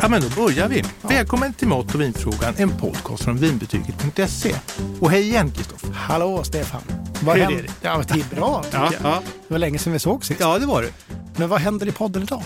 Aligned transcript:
Ja, 0.00 0.08
men 0.08 0.22
då 0.22 0.28
börjar 0.42 0.68
vi. 0.68 0.84
Välkommen 1.02 1.52
till 1.54 1.68
Mat 1.68 1.94
och 1.94 2.00
vinfrågan, 2.00 2.54
en 2.56 2.70
podcast 2.70 3.24
från 3.24 3.36
vinbetyget.se. 3.36 4.54
Och 5.00 5.10
hej 5.10 5.22
igen 5.22 5.50
Kristoffer. 5.50 5.90
Hallå 5.92 6.44
Stefan. 6.44 6.80
Vad 7.24 7.36
Hur 7.36 7.42
är 7.42 7.46
händer? 7.48 7.62
det? 7.62 7.68
Ja, 7.82 8.02
det 8.08 8.14
är 8.20 8.36
bra 8.36 8.64
Ja, 8.72 8.92
ja. 9.02 9.22
Det 9.48 9.54
var 9.54 9.58
länge 9.58 9.78
sedan 9.78 9.92
vi 9.92 9.98
såg 9.98 10.24
sist. 10.24 10.40
ja, 10.40 10.58
det 10.58 10.66
var 10.66 10.82
det. 10.82 10.90
Men 11.36 11.48
vad 11.48 11.60
händer 11.60 11.86
i 11.88 11.92
podden 11.92 12.22
idag? 12.22 12.42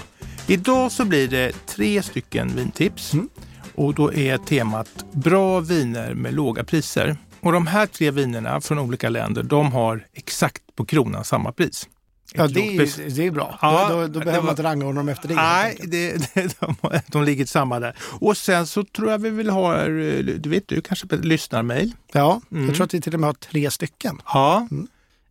Idag 0.47 0.93
så 0.93 1.05
blir 1.05 1.29
det 1.29 1.53
tre 1.67 2.03
stycken 2.03 2.57
vintips. 2.57 3.13
Mm. 3.13 3.29
Och 3.75 3.85
Och 3.85 3.95
då 3.95 4.13
är 4.15 4.39
temat 4.39 4.89
bra 5.13 5.61
viner 5.61 6.15
med 6.15 6.35
låga 6.35 6.65
priser. 6.65 7.17
Och 7.41 7.53
de 7.53 7.67
här 7.67 7.87
tre 7.87 8.11
vinerna 8.11 8.61
från 8.61 8.79
olika 8.79 9.09
länder, 9.09 9.43
de 9.43 9.73
har 9.73 10.07
exakt 10.15 10.63
på 10.77 10.85
kronan 10.85 11.25
samma 11.25 11.53
pris. 11.53 11.89
Ja, 12.35 12.47
det 12.47 12.77
är, 12.77 13.11
det 13.17 13.27
är 13.27 13.31
bra. 13.31 13.59
Ja, 13.63 13.89
då 13.91 13.97
då, 14.01 14.07
då 14.07 14.19
behöver 14.19 14.33
var- 14.37 14.43
man 14.43 14.51
inte 14.53 14.63
rangordna 14.63 15.01
dem 15.01 15.09
efter 15.09 15.29
det. 15.29 15.35
Nej, 15.35 15.77
det, 15.85 16.13
det, 16.35 16.57
de, 16.61 16.77
de 17.07 17.25
ligger 17.25 17.47
samma 17.47 17.81
där. 17.81 17.97
Och 18.21 18.37
sen 18.37 18.67
så 18.67 18.85
tror 18.85 19.11
jag 19.11 19.19
vi 19.19 19.31
vill 19.31 19.51
ha, 19.51 19.77
eh, 19.79 19.89
du 20.25 20.49
vet 20.51 20.69
du 20.69 20.81
kanske 20.81 21.07
lyssnarmail? 21.17 21.93
Ja, 22.13 22.41
Mm. 22.53 22.67
jag 22.67 22.75
tror 22.75 22.85
att 22.85 22.95
vi 22.95 23.01
till 23.01 23.15
och 23.15 23.21
med 23.21 23.29
har 23.29 23.35
tre 23.35 23.71
stycken. 23.71 24.21
Ja, 24.27 24.69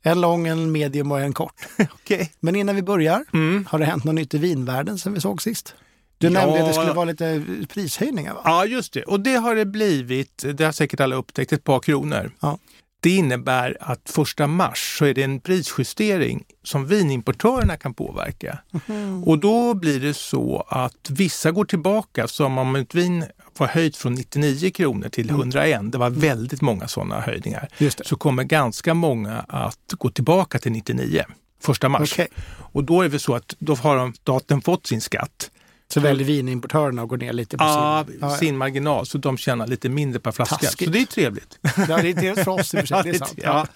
En 0.04 0.22
lång, 0.22 0.48
en 0.48 0.72
medium 0.72 1.12
och 1.12 1.22
en 1.22 1.34
kort. 1.34 1.56
okej. 1.94 2.32
Men 2.40 2.56
innan 2.56 2.76
vi 2.76 2.82
börjar, 2.82 3.26
Mm. 3.34 3.66
har 3.70 3.80
det 3.80 3.86
hänt 3.86 4.04
något 4.04 4.16
nytt 4.16 4.34
i 4.34 4.38
vinvärlden 4.38 4.98
sen 4.98 5.14
vi 5.14 5.22
såg 5.22 5.42
sist? 5.42 5.76
Du 6.18 6.28
Ja. 6.28 6.34
nämnde 6.34 6.60
att 6.62 6.68
det 6.68 6.74
skulle 6.74 6.94
vara 6.94 7.06
lite 7.06 7.44
prishöjningar 7.74 8.34
va? 8.34 8.42
Ja, 8.46 8.66
just 8.66 8.94
det. 8.94 9.04
Och 9.04 9.20
det 9.20 9.36
har 9.36 9.56
det 9.56 9.66
blivit, 9.66 10.44
det 10.54 10.64
har 10.64 10.72
säkert 10.72 11.00
alla 11.00 11.16
upptäckt, 11.16 11.54
ett 11.54 11.64
par 11.64 11.80
kronor. 11.80 12.32
Ja. 12.40 12.58
Det 13.04 13.10
innebär 13.10 13.78
att 13.80 14.02
första 14.10 14.48
mars 14.48 14.98
så 15.00 15.06
är 15.06 15.14
det 15.14 15.24
en 15.24 15.40
prisjustering 15.40 16.44
som 16.64 16.88
vinimportörerna 16.88 17.78
kan 17.78 17.94
påverka. 17.94 18.58
Mhm. 18.72 19.24
Och 19.24 19.40
då 19.40 19.74
blir 19.74 20.00
det 20.00 20.14
så 20.14 20.66
att 20.70 21.10
vissa 21.10 21.52
går 21.52 21.66
tillbaka, 21.66 22.28
som 22.28 22.58
om 22.58 22.76
ett 22.76 22.96
vin 22.96 23.26
var 23.58 23.68
höjt 23.68 23.98
från 23.98 24.14
99 24.14 24.72
kronor 24.72 25.10
till 25.10 25.30
Mm. 25.30 25.42
101, 25.42 25.92
det 25.92 25.98
var 25.98 26.10
väldigt 26.10 26.62
många 26.62 26.88
sådana 26.88 27.20
höjningar, 27.22 27.68
så 28.06 28.16
kommer 28.16 28.44
ganska 28.44 28.94
många 28.94 29.46
att 29.48 29.78
gå 29.98 30.10
tillbaka 30.10 30.60
till 30.60 30.72
99 30.72 31.24
första 31.64 31.90
mars. 31.90 32.14
Okej, 32.14 32.28
Och 32.74 32.84
då 32.84 33.02
är 33.02 33.10
det 33.10 33.20
så 33.20 33.36
att 33.36 33.56
då 33.60 33.76
har 33.76 33.96
de- 33.98 34.14
staten 34.14 34.62
fått 34.62 34.88
sin 34.88 35.02
skatt. 35.02 35.51
Så 35.94 36.00
väljer 36.00 36.28
vinimportörerna 36.28 37.02
att 37.02 37.10
gå 37.10 37.16
ner 37.16 37.34
lite 37.34 37.58
på 37.58 37.64
Ja, 37.64 38.06
sin... 38.08 38.18
Ja, 38.22 38.38
sin 38.38 38.58
marginal, 38.58 39.06
så 39.06 39.18
de 39.18 39.38
tjänar 39.38 39.68
lite 39.68 39.90
mindre 39.90 40.20
per 40.20 40.32
flaska. 40.32 40.56
Taskigt. 40.56 40.88
Så 40.88 40.94
det 40.94 41.02
är 41.02 41.06
trevligt. 41.06 41.60
ja. 41.62 42.02
det 42.02 42.10
är 42.10 42.22
dels 42.22 42.44
för 42.44 42.52
oss 42.52 42.74
i 42.74 42.78
och 42.78 42.88
för 42.88 43.04
sig, 43.04 43.12
det 43.20 43.44
ja. 43.44 43.68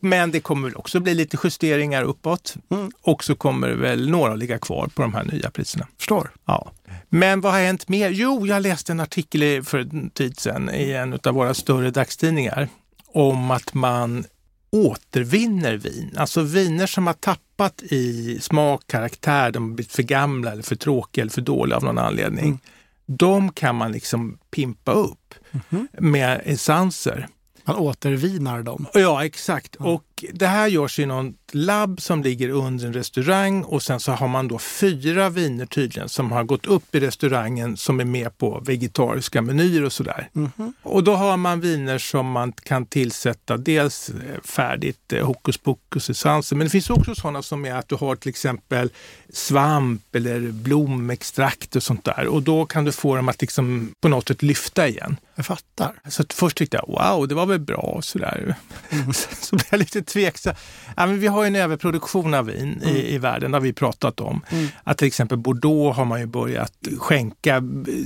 Men 0.00 0.30
det 0.30 0.40
kommer 0.40 0.78
också 0.78 1.00
bli 1.00 1.14
lite 1.14 1.38
justeringar 1.44 2.02
uppåt. 2.02 2.54
Mm. 2.70 2.90
Och 3.02 3.24
så 3.24 3.34
kommer 3.34 3.68
väl 3.68 4.10
några 4.10 4.32
att 4.32 4.38
ligga 4.38 4.58
kvar 4.58 4.90
på 4.94 5.02
de 5.02 5.14
här 5.14 5.24
nya 5.24 5.50
priserna. 5.50 5.86
Förstår. 5.98 6.30
Ja. 6.46 6.72
Men 7.08 7.40
vad 7.40 7.52
har 7.52 7.60
hänt 7.60 7.88
mer? 7.88 8.10
Jo, 8.10 8.46
jag 8.46 8.62
läste 8.62 8.92
en 8.92 9.00
artikel 9.00 9.64
för 9.64 9.78
en 9.78 10.10
tid 10.10 10.40
sedan 10.40 10.70
i 10.74 10.92
en 10.92 11.18
av 11.24 11.34
våra 11.34 11.54
större 11.54 11.90
dagstidningar 11.90 12.68
om 13.06 13.50
att 13.50 13.74
man 13.74 14.24
återvinner 14.70 15.74
vin. 15.76 16.14
Alltså 16.16 16.42
viner 16.42 16.86
som 16.86 17.06
har 17.06 17.14
tappat 17.14 17.82
i 17.82 18.38
smak, 18.40 18.82
karaktär, 18.86 19.50
de 19.50 19.68
har 19.68 19.74
blivit 19.74 19.92
för 19.92 20.02
gamla 20.02 20.52
eller 20.52 20.62
för 20.62 20.76
tråkiga 20.76 21.22
eller 21.22 21.32
för 21.32 21.40
dåliga 21.40 21.76
av 21.76 21.84
någon 21.84 21.98
anledning. 21.98 22.44
Mm. 22.44 22.58
De 23.06 23.52
kan 23.52 23.76
man 23.76 23.92
liksom 23.92 24.38
pimpa 24.50 24.92
upp 24.92 25.34
Mhm. 25.50 25.88
med 25.92 26.40
essenser. 26.44 27.28
Man 27.64 27.76
återvinar 27.76 28.62
dem. 28.62 28.86
Ja, 28.94 29.24
exakt. 29.24 29.76
Och 29.76 30.15
det 30.32 30.46
här 30.46 30.68
görs 30.68 30.98
i 30.98 31.06
något 31.06 31.34
labb 31.52 32.00
som 32.00 32.22
ligger 32.22 32.48
under 32.48 32.86
en 32.86 32.92
restaurang 32.92 33.62
och 33.62 33.82
sen 33.82 34.00
så 34.00 34.12
har 34.12 34.28
man 34.28 34.48
då 34.48 34.58
fyra 34.58 35.28
viner 35.28 35.66
tydligen 35.66 36.08
som 36.08 36.32
har 36.32 36.44
gått 36.44 36.66
upp 36.66 36.94
i 36.94 37.00
restaurangen 37.00 37.76
som 37.76 38.00
är 38.00 38.04
med 38.04 38.38
på 38.38 38.60
vegetariska 38.66 39.42
menyer 39.42 39.84
och 39.84 39.92
sådär. 39.92 40.28
Mhm. 40.32 40.72
Och 40.82 41.04
då 41.04 41.14
har 41.14 41.36
man 41.36 41.60
viner 41.60 41.98
som 41.98 42.30
man 42.30 42.52
kan 42.52 42.86
tillsätta 42.86 43.56
dels 43.56 44.08
eh, 44.08 44.40
färdigt 44.44 45.12
eh, 45.12 45.26
hokus 45.26 45.58
pokus 45.58 46.10
essenser, 46.10 46.56
men 46.56 46.66
det 46.66 46.70
finns 46.70 46.90
också 46.90 47.14
sådana 47.14 47.42
som 47.42 47.64
är 47.64 47.74
att 47.74 47.88
du 47.88 47.94
har 47.94 48.16
till 48.16 48.28
exempel 48.28 48.90
svamp 49.32 50.14
eller 50.14 50.40
blomextrakt 50.40 51.76
och 51.76 51.82
sånt 51.82 52.04
där 52.04 52.26
och 52.26 52.42
då 52.42 52.66
kan 52.66 52.84
du 52.84 52.92
få 52.92 53.16
dem 53.16 53.28
att 53.28 53.40
liksom 53.40 53.92
på 54.00 54.08
något 54.08 54.28
sätt 54.28 54.42
lyfta 54.42 54.88
igen. 54.88 55.16
Jag 55.34 55.46
fattar. 55.46 55.92
Så 56.08 56.24
först 56.34 56.56
tyckte 56.56 56.76
jag 56.76 56.88
wow, 56.88 57.28
det 57.28 57.34
var 57.34 57.46
väl 57.46 57.60
bra 57.60 57.76
och 57.76 58.04
sådär. 58.04 58.54
så 59.40 59.56
blev 59.56 59.66
jag 59.70 59.78
lite 59.78 60.05
tveksam. 60.06 60.54
Ja, 60.96 61.06
men 61.06 61.20
vi 61.20 61.26
har 61.26 61.42
ju 61.42 61.46
en 61.46 61.56
överproduktion 61.56 62.34
av 62.34 62.46
vin 62.46 62.82
i, 62.84 63.14
i 63.14 63.18
världen, 63.18 63.50
det 63.50 63.56
har 63.56 63.62
vi 63.62 63.72
pratat 63.72 64.20
om. 64.20 64.44
Mm. 64.48 64.68
Att 64.84 64.98
till 64.98 65.06
exempel 65.06 65.38
Bordeaux 65.38 65.96
har 65.96 66.04
man 66.04 66.20
ju 66.20 66.26
börjat 66.26 66.72
skänka, 66.98 67.62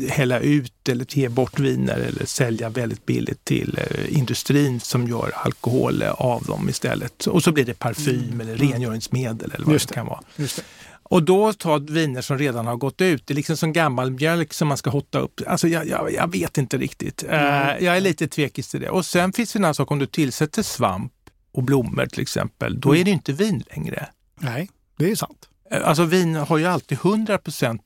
hälla 0.08 0.38
ut 0.38 0.88
eller 0.88 1.06
ge 1.08 1.28
bort 1.28 1.58
viner 1.58 1.98
eller 1.98 2.26
sälja 2.26 2.68
väldigt 2.68 3.06
billigt 3.06 3.44
till 3.44 3.78
eh, 3.78 4.18
industrin 4.18 4.80
som 4.80 5.08
gör 5.08 5.32
alkohol 5.34 6.02
eh, 6.02 6.10
av 6.10 6.42
dem 6.42 6.68
istället. 6.68 7.26
Och 7.26 7.42
så 7.42 7.52
blir 7.52 7.64
det 7.64 7.78
parfym 7.78 8.40
eller 8.40 8.56
rengöringsmedel 8.56 9.52
eller 9.54 9.66
vad 9.66 9.72
Just 9.72 9.88
det 9.88 9.94
kan 9.94 10.06
vara. 10.06 10.20
Och 11.10 11.22
då 11.22 11.52
ta 11.52 11.78
viner 11.78 12.20
som 12.20 12.38
redan 12.38 12.66
har 12.66 12.76
gått 12.76 13.00
ut. 13.00 13.26
Det 13.26 13.32
är 13.32 13.36
liksom 13.36 13.56
som 13.56 13.72
gammal 13.72 14.10
mjölk 14.10 14.52
som 14.52 14.68
man 14.68 14.76
ska 14.76 14.90
hotta 14.90 15.18
upp. 15.18 15.40
Alltså 15.46 15.68
jag, 15.68 15.86
jag, 15.88 16.12
jag 16.12 16.32
vet 16.32 16.58
inte 16.58 16.78
riktigt. 16.78 17.24
Eh, 17.28 17.38
jag 17.80 17.96
är 17.96 18.00
lite 18.00 18.28
tvekis 18.28 18.68
till 18.68 18.80
det. 18.80 18.90
Och 18.90 19.06
sen 19.06 19.32
finns 19.32 19.52
det 19.52 19.58
en 19.58 19.64
annan 19.64 19.74
sak 19.74 19.90
om 19.90 19.98
du 19.98 20.06
tillsätter 20.06 20.62
svamp 20.62 21.12
och 21.52 21.62
blommor 21.62 22.06
till 22.06 22.22
exempel. 22.22 22.80
Då 22.80 22.96
är 22.96 23.04
det 23.04 23.10
inte 23.10 23.32
vin 23.32 23.62
längre. 23.70 24.08
Nej, 24.40 24.70
det 24.96 25.10
är 25.10 25.16
sant. 25.16 25.48
Eh, 25.70 25.88
Alltså 25.88 26.04
vin 26.04 26.34
har 26.34 26.58
ju 26.58 26.66
alltid 26.66 26.98
100 26.98 27.38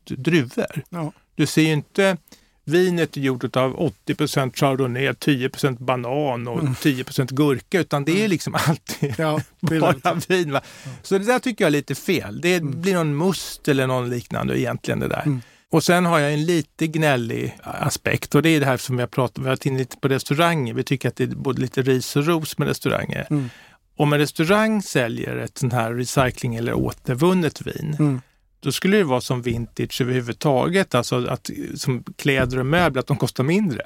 druvor. 0.06 0.82
Ja. 0.88 1.12
Du 1.34 1.46
ser 1.46 1.62
ju 1.62 1.72
inte 1.72 2.16
vinet 2.64 3.16
är 3.16 3.20
gjort 3.20 3.56
av 3.56 3.76
80% 4.06 4.56
chardonnay, 4.56 5.08
10% 5.08 5.78
banan 5.84 6.48
och 6.48 6.60
10% 6.62 7.34
gurka 7.34 7.80
utan 7.80 8.04
det 8.04 8.24
är 8.24 8.28
liksom 8.28 8.54
alltid 8.54 9.14
Ja, 9.18 9.40
är 9.76 9.80
bara 9.80 10.14
vin. 10.28 10.52
Va? 10.52 10.60
Så 11.02 11.18
det 11.18 11.24
där 11.24 11.38
tycker 11.38 11.64
jag 11.64 11.68
är 11.68 11.72
lite 11.72 11.94
fel. 11.94 12.40
Det 12.40 12.62
blir 12.62 12.94
någon 12.94 13.16
must 13.16 13.68
eller 13.68 13.86
någon 13.86 14.10
liknande 14.10 14.60
egentligen 14.60 15.00
det 15.00 15.08
där. 15.08 15.22
Mm. 15.22 15.40
Och 15.74 15.84
sen 15.84 16.06
har 16.06 16.18
jag 16.18 16.32
en 16.32 16.44
lite 16.44 16.86
gnällig 16.86 17.58
aspekt 17.62 18.34
och 18.34 18.42
det 18.42 18.48
är 18.48 18.60
det 18.60 18.66
här 18.66 18.76
som 18.76 18.98
jag 18.98 19.10
pratat 19.10 19.38
vi 19.38 19.42
har 19.42 19.48
varit 19.48 19.66
inne 19.66 19.78
lite 19.78 19.96
på 19.96 20.08
restauranger. 20.08 20.74
Vi 20.74 20.84
tycker 20.84 21.08
att 21.08 21.16
det 21.16 21.24
är 21.24 21.28
både 21.28 21.60
lite 21.60 21.82
ris 21.82 22.16
och 22.16 22.26
ros 22.26 22.58
med 22.58 22.68
restauranger. 22.68 23.26
Mm. 23.30 23.50
Om 23.96 24.12
en 24.12 24.18
restaurang 24.18 24.82
säljer 24.82 25.36
ett 25.36 25.58
sånt 25.58 25.72
här 25.72 25.94
recycling 25.94 26.54
eller 26.54 26.74
återvunnet 26.74 27.66
vin, 27.66 27.96
Mm. 27.98 28.20
då 28.60 28.72
skulle 28.72 28.96
det 28.96 29.04
vara 29.04 29.20
som 29.20 29.42
vintage 29.42 30.00
överhuvudtaget, 30.00 30.94
alltså 30.94 31.26
att 31.26 31.50
som 31.74 32.04
kläder 32.16 32.58
och 32.58 32.66
möbler, 32.66 33.00
att 33.00 33.06
de 33.06 33.16
kostar 33.16 33.44
mindre. 33.44 33.82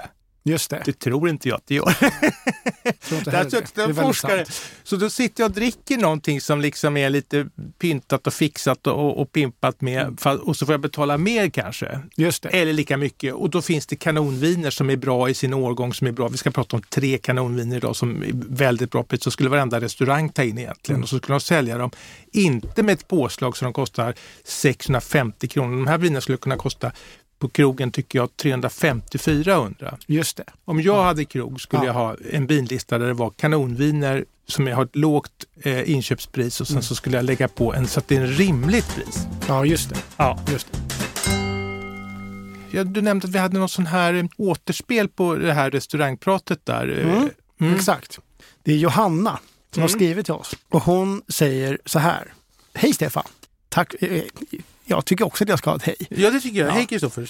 Just 0.49 0.71
det. 0.71 0.83
Det 0.85 0.99
tror 0.99 1.29
inte 1.29 1.49
jag 1.49 1.57
att 1.57 1.67
det 1.67 1.75
gör. 1.75 1.93
Tror 3.09 3.19
inte 3.19 3.31
heller 3.31 3.51
det. 3.51 3.87
Det 3.87 3.95
forskare. 3.95 4.45
Så 4.83 4.97
då 4.97 5.11
sitter 5.11 5.43
jag 5.43 5.49
och 5.49 5.55
dricker 5.55 5.97
någonting 5.97 6.41
som 6.41 6.61
liksom 6.61 6.97
är 6.97 7.11
lite 7.11 7.47
pyntat 7.79 8.27
och 8.27 8.35
fixat 8.35 8.87
och, 8.87 9.21
och 9.21 9.33
pimpat 9.33 9.81
med 9.81 9.99
Mm. 9.99 10.41
och 10.41 10.57
så 10.57 10.67
får 10.67 10.73
jag 10.73 10.81
betala 10.81 11.19
mer 11.19 11.51
kanske. 11.51 12.01
Just 12.17 12.43
det. 12.43 12.49
Eller 12.49 12.73
lika 12.73 12.97
mycket. 12.97 13.35
Och 13.35 13.51
då 13.51 13.63
finns 13.63 13.87
det 13.87 13.97
kanonviner 13.97 14.71
som 14.71 14.91
är 14.91 14.97
bra 14.97 15.31
i 15.31 15.35
sin 15.35 15.55
årgång 15.55 15.95
som 15.95 16.07
är 16.07 16.13
bra. 16.13 16.29
Vi 16.29 16.37
ska 16.37 16.51
prata 16.51 16.77
om 16.77 16.83
tre 16.83 17.19
kanonviner 17.19 17.77
idag 17.77 17.97
som 17.97 18.23
är 18.23 18.31
väldigt 18.49 18.91
bra 18.91 19.03
pris. 19.03 19.23
Så 19.23 19.31
skulle 19.31 19.49
varenda 19.49 19.81
restaurang 19.81 20.29
ta 20.29 20.43
in 20.43 20.59
egentligen. 20.59 20.97
Mm. 20.97 21.03
Och 21.03 21.09
så 21.09 21.19
skulle 21.19 21.35
de 21.35 21.41
sälja 21.41 21.79
dem, 21.79 21.91
inte 22.33 22.83
med 22.83 22.93
ett 22.93 23.09
påslag 23.09 23.57
som 23.57 23.67
de 23.67 23.73
kostar 23.73 24.15
650 24.45 25.49
kronor. 25.49 25.77
De 25.77 25.87
här 25.87 25.99
vinerna 25.99 26.21
skulle 26.21 26.39
kunna 26.39 26.57
kosta 26.57 26.93
på 27.39 27.49
krogen 27.49 27.91
tycker 27.91 28.19
jag 28.19 28.29
350-400. 28.43 29.97
Just 30.07 30.37
det. 30.37 30.45
Om 30.65 30.81
jag 30.81 31.03
hade 31.03 31.25
krog 31.25 31.61
skulle 31.61 31.83
Ja. 31.83 31.87
jag 31.87 31.95
ha 31.95 32.17
en 32.33 32.47
vinlista 32.47 32.99
där 32.99 33.07
det 33.07 33.13
var 33.15 33.31
kanonviner 33.31 34.25
som 34.49 34.67
har 34.67 34.85
ett 34.85 34.97
lågt 34.97 35.45
eh, 35.63 35.91
inköpspris 35.91 36.61
och 36.61 36.67
sen 36.67 36.75
Mm. 36.75 36.83
så 36.83 36.95
skulle 36.95 37.17
jag 37.17 37.25
lägga 37.25 37.49
på 37.49 37.75
en 37.75 37.87
så 37.87 38.01
att 38.01 38.09
det 38.09 38.17
är 38.17 38.21
en 38.21 38.27
rimligt 38.27 38.95
pris. 38.95 39.27
Ja, 39.49 39.65
just 39.65 39.89
det. 39.91 39.97
Ja. 40.17 40.39
Just 40.53 40.73
det. 40.73 40.79
Ja, 42.71 42.85
du 42.85 43.03
nämnde 43.03 43.27
att 43.29 43.35
vi 43.35 43.39
hade 43.39 43.59
någon 43.59 43.69
sån 43.69 43.87
här 43.87 44.15
eh, 44.15 44.25
återspel 44.37 45.09
på 45.09 45.35
det 45.35 45.53
här 45.53 45.71
restaurangpratet 45.71 46.67
där. 46.67 46.99
eh, 47.01 47.13
Mm. 47.17 47.31
Mm. 47.61 47.75
Exakt. 47.75 48.19
Det 48.63 48.73
är 48.73 48.77
Johanna 48.77 49.39
som 49.75 49.83
har 49.83 49.89
Mm. 49.89 49.99
skrivit 49.99 50.25
till 50.27 50.35
oss. 50.35 50.55
Och 50.69 50.83
hon 50.83 51.23
säger 51.29 51.79
så 51.85 51.99
här. 51.99 52.33
Hej 52.75 52.93
Stefan! 52.93 53.25
Tack. 53.69 53.95
Jag 54.89 55.05
tycker 55.05 55.25
också 55.27 55.45
att 55.45 55.51
jag 55.51 55.59
ska 55.59 55.71
ha 55.71 55.77
ett 55.77 55.83
hej. 55.83 55.97
Ja, 56.11 56.31
det 56.31 56.41
tycker 56.41 56.59
jag. 56.59 56.69
Ja. 56.69 56.73
Hej 56.73 56.87
Kristoffer, 56.87 57.27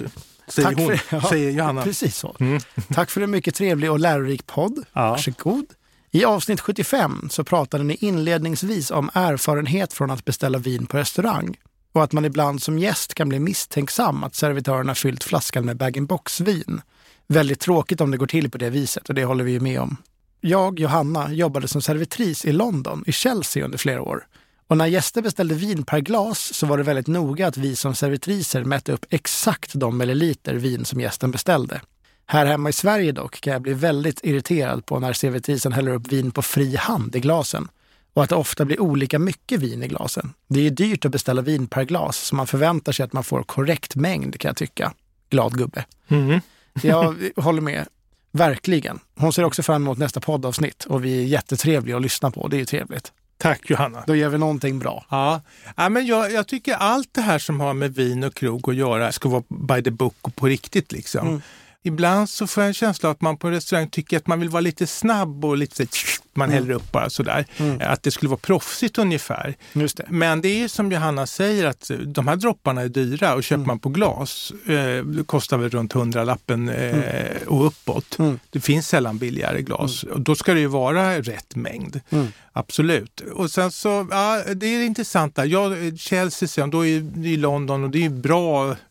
säger 0.48 0.68
Tack 0.68 0.78
hon. 0.78 0.98
för- 0.98 1.16
ja. 1.16 1.28
Säger 1.28 1.50
Johanna. 1.50 1.82
Precis 1.82 2.16
så. 2.16 2.36
Mm. 2.40 2.60
Tack 2.94 3.10
för 3.10 3.20
en 3.20 3.30
mycket 3.30 3.54
trevlig 3.54 3.90
och 3.90 3.98
lärorik 3.98 4.46
podd. 4.46 4.84
Ja. 4.92 5.10
Varsågod. 5.10 5.64
I 6.10 6.24
avsnitt 6.24 6.60
75 6.60 7.28
så 7.30 7.44
pratade 7.44 7.84
ni 7.84 7.94
inledningsvis 8.00 8.90
om 8.90 9.10
erfarenhet 9.14 9.92
från 9.92 10.10
att 10.10 10.24
beställa 10.24 10.58
vin 10.58 10.86
på 10.86 10.96
restaurang 10.98 11.56
och 11.92 12.04
att 12.04 12.12
man 12.12 12.24
ibland 12.24 12.62
som 12.62 12.78
gäst 12.78 13.14
kan 13.14 13.28
bli 13.28 13.38
misstänksam 13.38 14.24
att 14.24 14.34
servitörerna 14.34 14.94
fyllt 14.94 15.24
flaskan 15.24 15.64
med 15.64 15.76
bag-in-box-vin. 15.76 16.80
Väldigt 17.26 17.60
tråkigt 17.60 18.00
om 18.00 18.10
det 18.10 18.16
går 18.16 18.26
till 18.26 18.50
på 18.50 18.58
det 18.58 18.70
viset 18.70 19.08
och 19.08 19.14
det 19.14 19.24
håller 19.24 19.44
vi 19.44 19.52
ju 19.52 19.60
med 19.60 19.80
om. 19.80 19.96
Jag, 20.40 20.80
Johanna, 20.80 21.32
jobbade 21.32 21.68
som 21.68 21.82
servitris 21.82 22.44
i 22.44 22.52
London, 22.52 23.04
i 23.06 23.12
Chelsea 23.12 23.64
under 23.64 23.78
flera 23.78 24.02
år. 24.02 24.26
Och 24.68 24.76
när 24.76 24.86
gäster 24.86 25.22
beställde 25.22 25.54
vin 25.54 25.84
per 25.84 26.00
glas 26.00 26.54
så 26.54 26.66
var 26.66 26.78
det 26.78 26.82
väldigt 26.82 27.06
noga 27.06 27.46
att 27.46 27.56
vi 27.56 27.76
som 27.76 27.94
servitriser 27.94 28.64
mätte 28.64 28.92
upp 28.92 29.06
exakt 29.10 29.74
de 29.74 29.98
milliliter 29.98 30.54
vin 30.54 30.84
som 30.84 31.00
gästen 31.00 31.30
beställde. 31.30 31.80
Här 32.26 32.46
hemma 32.46 32.68
i 32.68 32.72
Sverige 32.72 33.12
dock 33.12 33.40
kan 33.40 33.52
jag 33.52 33.62
bli 33.62 33.72
väldigt 33.72 34.20
irriterad 34.24 34.86
på 34.86 34.98
när 34.98 35.12
servitrisen 35.12 35.72
häller 35.72 35.94
upp 35.94 36.12
vin 36.12 36.30
på 36.30 36.42
fri 36.42 36.76
hand 36.76 37.16
i 37.16 37.20
glasen 37.20 37.68
och 38.14 38.22
att 38.22 38.28
det 38.28 38.36
ofta 38.36 38.64
blir 38.64 38.80
olika 38.80 39.18
mycket 39.18 39.60
vin 39.60 39.82
i 39.82 39.88
glasen. 39.88 40.32
Det 40.48 40.66
är 40.66 40.70
dyrt 40.70 41.04
att 41.04 41.12
beställa 41.12 41.42
vin 41.42 41.66
per 41.66 41.84
glas 41.84 42.18
så 42.18 42.36
man 42.36 42.46
förväntar 42.46 42.92
sig 42.92 43.04
att 43.04 43.12
man 43.12 43.24
får 43.24 43.42
korrekt 43.42 43.96
mängd 43.96 44.40
kan 44.40 44.48
jag 44.48 44.56
tycka. 44.56 44.92
Glad 45.30 45.58
gubbe. 45.58 45.84
Mm. 46.08 46.40
Jag 46.82 47.16
håller 47.36 47.60
med. 47.60 47.86
Verkligen. 48.32 48.98
Hon 49.16 49.32
ser 49.32 49.44
också 49.44 49.62
fram 49.62 49.82
emot 49.82 49.98
nästa 49.98 50.20
poddavsnitt 50.20 50.84
och 50.84 51.04
vi 51.04 51.18
är 51.18 51.24
jättetrevliga 51.24 51.96
att 51.96 52.02
lyssna 52.02 52.30
på. 52.30 52.48
Det 52.48 52.56
är 52.56 52.58
ju 52.58 52.64
trevligt. 52.64 53.12
Tack 53.38 53.70
Johanna. 53.70 54.04
Då 54.06 54.16
gör 54.16 54.28
vi 54.28 54.38
någonting 54.38 54.78
bra. 54.78 55.04
Ja, 55.10 55.40
ja 55.76 55.88
men 55.88 56.06
jag, 56.06 56.32
jag 56.32 56.46
tycker 56.46 56.74
allt 56.74 57.08
det 57.12 57.20
här 57.20 57.38
som 57.38 57.60
har 57.60 57.74
med 57.74 57.94
vin 57.94 58.24
och 58.24 58.34
krog 58.34 58.70
att 58.70 58.76
göra 58.76 59.12
ska 59.12 59.28
vara 59.28 59.42
by 59.48 59.82
the 59.82 59.90
book 59.90 60.16
och 60.20 60.36
på 60.36 60.46
riktigt. 60.46 60.92
liksom. 60.92 61.28
Mm. 61.28 61.42
Ibland 61.82 62.30
så 62.30 62.46
får 62.46 62.62
jag 62.62 62.68
en 62.68 62.74
känsla 62.74 63.10
att 63.10 63.20
man 63.20 63.36
på 63.36 63.50
restaurang 63.50 63.88
tycker 63.88 64.16
att 64.16 64.26
man 64.26 64.40
vill 64.40 64.48
vara 64.48 64.60
lite 64.60 64.86
snabb 64.86 65.44
och 65.44 65.56
lite 65.56 65.86
man 66.38 66.50
häller 66.50 66.70
upp 66.74 66.92
bara 66.92 67.10
sådär. 67.10 67.46
Att 67.80 68.02
det 68.02 68.10
skulle 68.10 68.28
vara 68.28 68.40
proffsigt 68.42 68.98
ungefär. 68.98 69.54
Just 69.72 69.96
det. 69.96 70.06
Men 70.08 70.40
det 70.40 70.62
är 70.62 70.68
som 70.68 70.92
Johanna 70.92 71.26
säger 71.26 71.66
att 71.66 71.90
de 72.06 72.28
här 72.28 72.36
dropparna 72.36 72.80
är 72.82 72.88
dyra 72.88 73.34
och 73.34 73.44
köper 73.44 73.64
man 73.64 73.78
på 73.78 73.88
glas 73.88 74.52
eh, 74.66 75.04
det 75.04 75.24
kostar 75.26 75.58
väl 75.58 75.70
runt 75.70 75.92
hundralappen 75.92 76.68
eh, 76.68 77.42
och 77.46 77.66
uppåt. 77.66 78.18
Mm. 78.18 78.38
Det 78.50 78.60
finns 78.60 78.88
sällan 78.88 79.18
billigare 79.18 79.62
glas 79.62 80.02
och 80.02 80.20
då 80.20 80.34
ska 80.34 80.54
det 80.54 80.60
ju 80.60 80.66
vara 80.66 81.18
rätt 81.20 81.56
mängd. 81.56 82.00
Mm. 82.10 82.26
Absolut. 82.52 83.20
Och 83.34 83.50
sen 83.50 83.70
så, 83.70 84.06
ja, 84.10 84.42
det 84.54 84.66
är 84.66 84.82
intressant 84.86 85.36
där. 85.36 85.44
Jag, 85.44 85.98
Chelsea, 85.98 86.48
sen, 86.48 86.70
då 86.70 86.86
är 86.86 87.26
i 87.26 87.36
London 87.36 87.84
och 87.84 87.90
det 87.90 87.98
är 87.98 88.02
ju 88.02 88.08
bra 88.08 88.76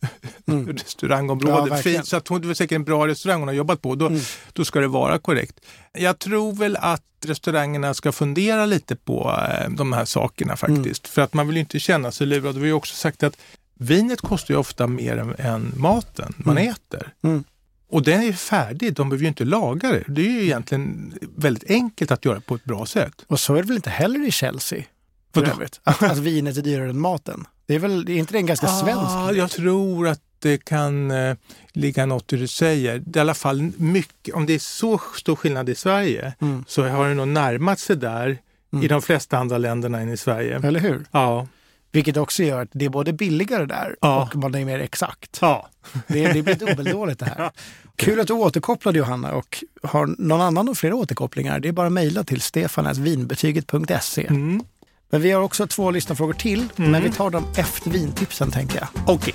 Mm. 0.48 0.66
Ja, 0.66 0.72
restaurangområde. 0.72 1.82
Fint, 1.82 2.06
så 2.06 2.16
att 2.16 2.28
hon, 2.28 2.40
det 2.40 2.46
var 2.46 2.54
säkert 2.54 2.76
en 2.76 2.84
bra 2.84 3.06
restaurang 3.06 3.38
hon 3.38 3.48
har 3.48 3.54
jobbat 3.54 3.82
på. 3.82 3.94
Då, 3.94 4.06
Mm. 4.06 4.20
då 4.52 4.64
ska 4.64 4.80
det 4.80 4.88
vara 4.88 5.18
korrekt. 5.18 5.54
Jag 5.92 6.18
tror 6.18 6.52
väl 6.52 6.76
att 6.76 7.02
restaurangerna 7.24 7.94
ska 7.94 8.12
fundera 8.12 8.66
lite 8.66 8.96
på 8.96 9.36
eh, 9.50 9.70
de 9.70 9.92
här 9.92 10.04
sakerna 10.04 10.56
faktiskt. 10.56 11.04
Mm. 11.06 11.12
För 11.12 11.22
att 11.22 11.34
man 11.34 11.46
vill 11.46 11.56
ju 11.56 11.60
inte 11.60 11.78
känna 11.80 12.10
sig 12.12 12.26
lurad. 12.26 12.54
Vi 12.54 12.60
har 12.60 12.66
ju 12.66 12.72
också 12.72 12.94
sagt 12.94 13.22
att 13.22 13.36
vinet 13.74 14.20
kostar 14.20 14.54
ju 14.54 14.58
ofta 14.60 14.86
mer 14.86 15.34
än, 15.40 15.72
maten 15.76 16.34
man 16.36 16.58
Mm. 16.58 16.70
äter. 16.72 17.12
Mm. 17.22 17.44
Och 17.90 18.02
den 18.02 18.20
är 18.20 18.24
ju 18.24 18.32
färdig, 18.32 18.94
de 18.94 19.08
behöver 19.08 19.22
ju 19.22 19.28
inte 19.28 19.44
laga 19.44 19.92
det. 19.92 20.04
Det 20.08 20.20
är 20.20 20.30
ju 20.30 20.42
egentligen 20.44 21.14
väldigt 21.36 21.70
enkelt 21.70 22.10
att 22.10 22.24
göra 22.24 22.40
på 22.40 22.54
ett 22.54 22.64
bra 22.64 22.86
sätt. 22.86 23.24
Och 23.26 23.40
så 23.40 23.54
är 23.54 23.62
det 23.62 23.68
väl 23.68 23.76
inte 23.76 23.90
heller 23.90 24.26
i 24.28 24.30
Chelsea? 24.30 24.82
För 25.34 25.42
övrigt. 25.50 25.80
Att, 25.84 26.02
att 26.02 26.18
vinet 26.18 26.56
är 26.56 26.62
dyrare 26.62 26.90
än 26.90 27.00
maten. 27.00 27.44
Det 27.66 27.74
är 27.74 27.78
väl 27.78 28.04
det 28.04 28.12
är 28.12 28.16
inte 28.16 28.32
det 28.32 28.38
en 28.38 28.46
ganska 28.46 28.66
svensk 28.66 29.00
Ah, 29.08 29.26
grej? 29.28 29.38
jag 29.38 29.50
tror 29.50 30.08
att 30.08 30.20
det 30.38 30.64
kan 30.64 31.10
eh, 31.10 31.36
ligga 31.72 32.06
något 32.06 32.32
i 32.32 32.36
det 32.36 32.42
du 32.42 32.46
säger. 32.48 32.98
Det 33.06 33.16
är 33.16 33.20
i 33.20 33.20
alla 33.20 33.34
fall 33.34 33.72
mycket, 33.76 34.34
om 34.34 34.46
det 34.46 34.54
är 34.54 34.58
så 34.58 35.00
stor 35.16 35.36
skillnad 35.36 35.68
i 35.68 35.74
Sverige 35.74 36.32
Mm. 36.40 36.64
så 36.68 36.88
har 36.88 37.08
det 37.08 37.14
nog 37.14 37.28
närmat 37.28 37.78
sig 37.78 37.96
där 37.96 38.38
Mm. 38.72 38.84
i 38.84 38.88
de 38.88 39.02
flesta 39.02 39.38
andra 39.38 39.58
länderna 39.58 40.00
än 40.00 40.08
i 40.12 40.16
Sverige. 40.16 40.60
Eller 40.64 40.80
hur? 40.80 41.04
Ja. 41.10 41.46
Vilket 41.92 42.16
också 42.16 42.42
gör 42.42 42.62
att 42.62 42.68
det 42.72 42.84
är 42.84 42.88
både 42.88 43.12
billigare 43.12 43.64
där 43.66 43.96
Ja. 44.00 44.22
och 44.22 44.36
man 44.36 44.54
är 44.54 44.64
mer 44.64 44.78
exakt. 44.80 45.38
ja. 45.40 45.68
Det, 46.06 46.32
det 46.32 46.42
blir 46.42 46.54
dubbeldåligt 46.54 47.18
det 47.20 47.26
här. 47.38 47.50
Kul 47.96 48.20
att 48.20 48.26
du 48.26 48.32
återkopplade 48.32 48.98
Johanna 48.98 49.32
och 49.34 49.64
har 49.82 50.06
någon 50.18 50.40
annan 50.40 50.68
och 50.68 50.78
fler 50.78 50.92
återkopplingar. 50.92 51.60
Det 51.60 51.68
är 51.68 51.72
bara 51.72 51.86
att 51.86 51.92
mejla 51.92 52.24
till 52.24 52.40
stefanetvinbetyget.se. 52.40 54.26
Mm. 54.26 54.62
Men 55.10 55.20
vi 55.22 55.30
har 55.30 55.42
också 55.42 55.66
två 55.66 55.90
lyssnarfrågor 55.90 56.32
till, 56.32 56.68
men 56.76 57.02
vi 57.02 57.10
tar 57.10 57.30
dem 57.30 57.44
efter 57.56 57.90
vintipsen 57.90 58.50
tänker 58.50 58.76
jag. 58.76 58.88
Okej. 59.06 59.34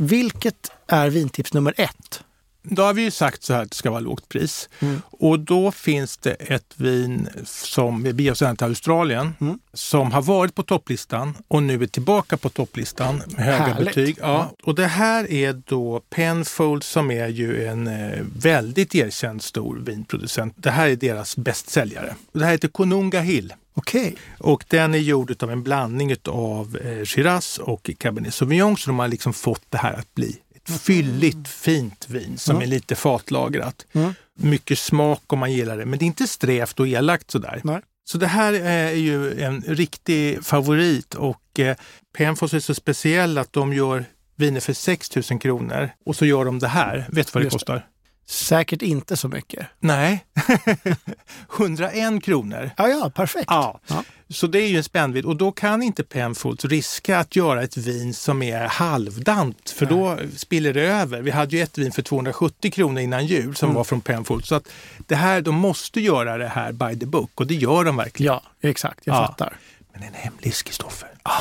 Vilket 0.00 0.72
är 0.86 1.10
vintips 1.10 1.54
nummer 1.54 1.74
ett? 1.76 2.24
Då 2.70 2.82
har 2.82 2.94
vi 2.94 3.02
ju 3.02 3.10
sagt 3.10 3.42
så 3.42 3.54
här 3.54 3.62
att 3.62 3.70
det 3.70 3.76
ska 3.76 3.90
vara 3.90 4.00
lågt 4.00 4.28
pris. 4.28 4.68
Mm. 4.80 5.02
Och 5.10 5.40
då 5.40 5.72
finns 5.72 6.16
det 6.16 6.30
ett 6.32 6.72
vin 6.76 7.28
som 7.44 8.02
vi 8.02 8.28
har 8.28 8.34
sänt 8.34 8.58
till 8.58 8.66
Australien 8.66 9.34
Mm. 9.40 9.58
som 9.72 10.12
har 10.12 10.22
varit 10.22 10.54
på 10.54 10.62
topplistan 10.62 11.34
och 11.48 11.62
nu 11.62 11.82
är 11.82 11.86
tillbaka 11.86 12.36
på 12.36 12.48
topplistan 12.48 13.22
med 13.26 13.44
höga 13.46 13.56
Härligt. 13.58 13.86
betyg. 13.94 14.16
Ja. 14.20 14.52
Och 14.62 14.74
det 14.74 14.86
här 14.86 15.30
är 15.32 15.62
då 15.66 16.00
Penfold 16.10 16.84
som 16.84 17.10
är 17.10 17.28
ju 17.28 17.66
en 17.66 17.86
eh, 17.86 18.18
väldigt 18.38 18.94
erkänd 18.94 19.42
stor 19.42 19.76
vinproducent. 19.76 20.54
Det 20.56 20.70
här 20.70 20.88
är 20.88 20.96
deras 20.96 21.36
bästsäljare. 21.36 22.14
Det 22.32 22.44
här 22.44 22.52
heter 22.52 22.68
Konunga 22.68 23.20
Hill. 23.20 23.54
Okej. 23.74 24.16
Och 24.38 24.64
den 24.68 24.94
är 24.94 24.98
gjord 24.98 25.42
av 25.42 25.50
en 25.50 25.62
blandning 25.62 26.16
av 26.28 26.76
eh, 26.84 27.04
Shiraz 27.04 27.58
och 27.58 27.90
Cabernet 27.98 28.34
Sauvignon. 28.34 28.76
Så 28.76 28.90
de 28.90 28.98
har 28.98 29.08
liksom 29.08 29.32
fått 29.32 29.62
det 29.70 29.78
här 29.78 29.92
att 29.92 30.14
bli 30.14 30.36
fylligt, 30.68 31.48
fint 31.48 32.08
vin 32.10 32.38
som 32.38 32.56
Mm. 32.56 32.62
är 32.68 32.70
lite 32.70 32.94
fatlagrat. 32.94 33.86
Mm. 33.92 34.14
Mycket 34.40 34.78
smak 34.78 35.22
om 35.32 35.38
man 35.38 35.52
gillar 35.52 35.76
det, 35.78 35.86
men 35.86 35.98
det 35.98 36.04
är 36.04 36.06
inte 36.06 36.26
strävt 36.26 36.80
och 36.80 36.88
elakt 36.88 37.30
sådär. 37.30 37.60
Nej. 37.64 37.80
Så 38.10 38.18
det 38.18 38.26
här 38.26 38.52
eh, 38.52 38.66
är 38.66 38.92
ju 38.92 39.42
en 39.42 39.60
riktig 39.66 40.44
favorit 40.44 41.14
och 41.14 41.58
eh, 41.60 41.76
är 42.18 42.60
så 42.60 42.74
speciell 42.74 43.38
att 43.38 43.52
de 43.52 43.72
gör 43.72 44.04
viner 44.36 44.60
för 44.60 44.72
6 44.72 45.30
000 45.30 45.40
kronor 45.40 45.90
och 46.06 46.16
så 46.16 46.26
gör 46.26 46.44
de 46.44 46.58
det 46.58 46.68
här. 46.68 47.06
Vet 47.12 47.26
du 47.26 47.30
vad 47.34 47.42
det. 47.42 47.50
kostar? 47.50 47.86
Säkert 48.28 48.82
inte 48.82 49.16
så 49.16 49.28
mycket. 49.28 49.66
Nej, 49.80 50.24
101 51.58 52.22
kronor. 52.24 52.70
Ja, 52.76 52.88
ja, 52.88 53.10
perfekt. 53.10 53.44
Ja. 53.48 53.80
Ja. 53.86 54.04
Så 54.28 54.46
det 54.46 54.58
är 54.62 54.66
ju 54.68 54.76
en 54.76 54.84
spännvidd 54.84 55.24
och 55.24 55.36
då 55.36 55.52
kan 55.52 55.82
inte 55.82 56.04
Penfolds 56.04 56.64
riska 56.64 57.18
att 57.18 57.36
göra 57.36 57.62
ett 57.62 57.76
vin 57.76 58.14
som 58.14 58.42
är 58.42 58.66
halvdant 58.66 59.70
för 59.70 59.86
då 59.86 60.18
spiller 60.36 60.72
det 60.74 60.82
över. 60.82 61.22
Vi 61.22 61.30
hade 61.30 61.56
ju 61.56 61.62
ett 61.62 61.78
vin 61.78 61.92
för 61.92 62.02
270 62.02 62.70
kronor 62.70 63.00
innan 63.02 63.26
jul 63.26 63.56
som 63.56 63.66
Mm. 63.68 63.76
var 63.76 63.84
från 63.84 64.00
Penfolds. 64.00 64.48
Så 64.48 64.54
att 64.54 64.68
det 65.06 65.16
här, 65.16 65.40
de 65.40 65.54
måste 65.54 66.00
göra 66.00 66.38
det 66.38 66.48
här 66.48 66.72
by 66.72 66.98
the 66.98 67.06
book 67.06 67.30
och 67.40 67.46
det 67.46 67.54
gör 67.54 67.84
de 67.84 67.96
verkligen. 67.96 68.32
Ja, 68.32 68.42
exakt. 68.68 69.00
Jag 69.04 69.16
Ja. 69.16 69.26
fattar. 69.26 69.56
Men 69.92 70.02
en 70.02 70.14
hemlis, 70.14 70.62
Kristoffer. 70.62 71.08
Ja, 71.24 71.32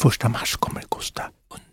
första 0.00 0.28
mars 0.28 0.56
kommer 0.56 0.80
det 0.80 0.86
kosta 0.88 1.22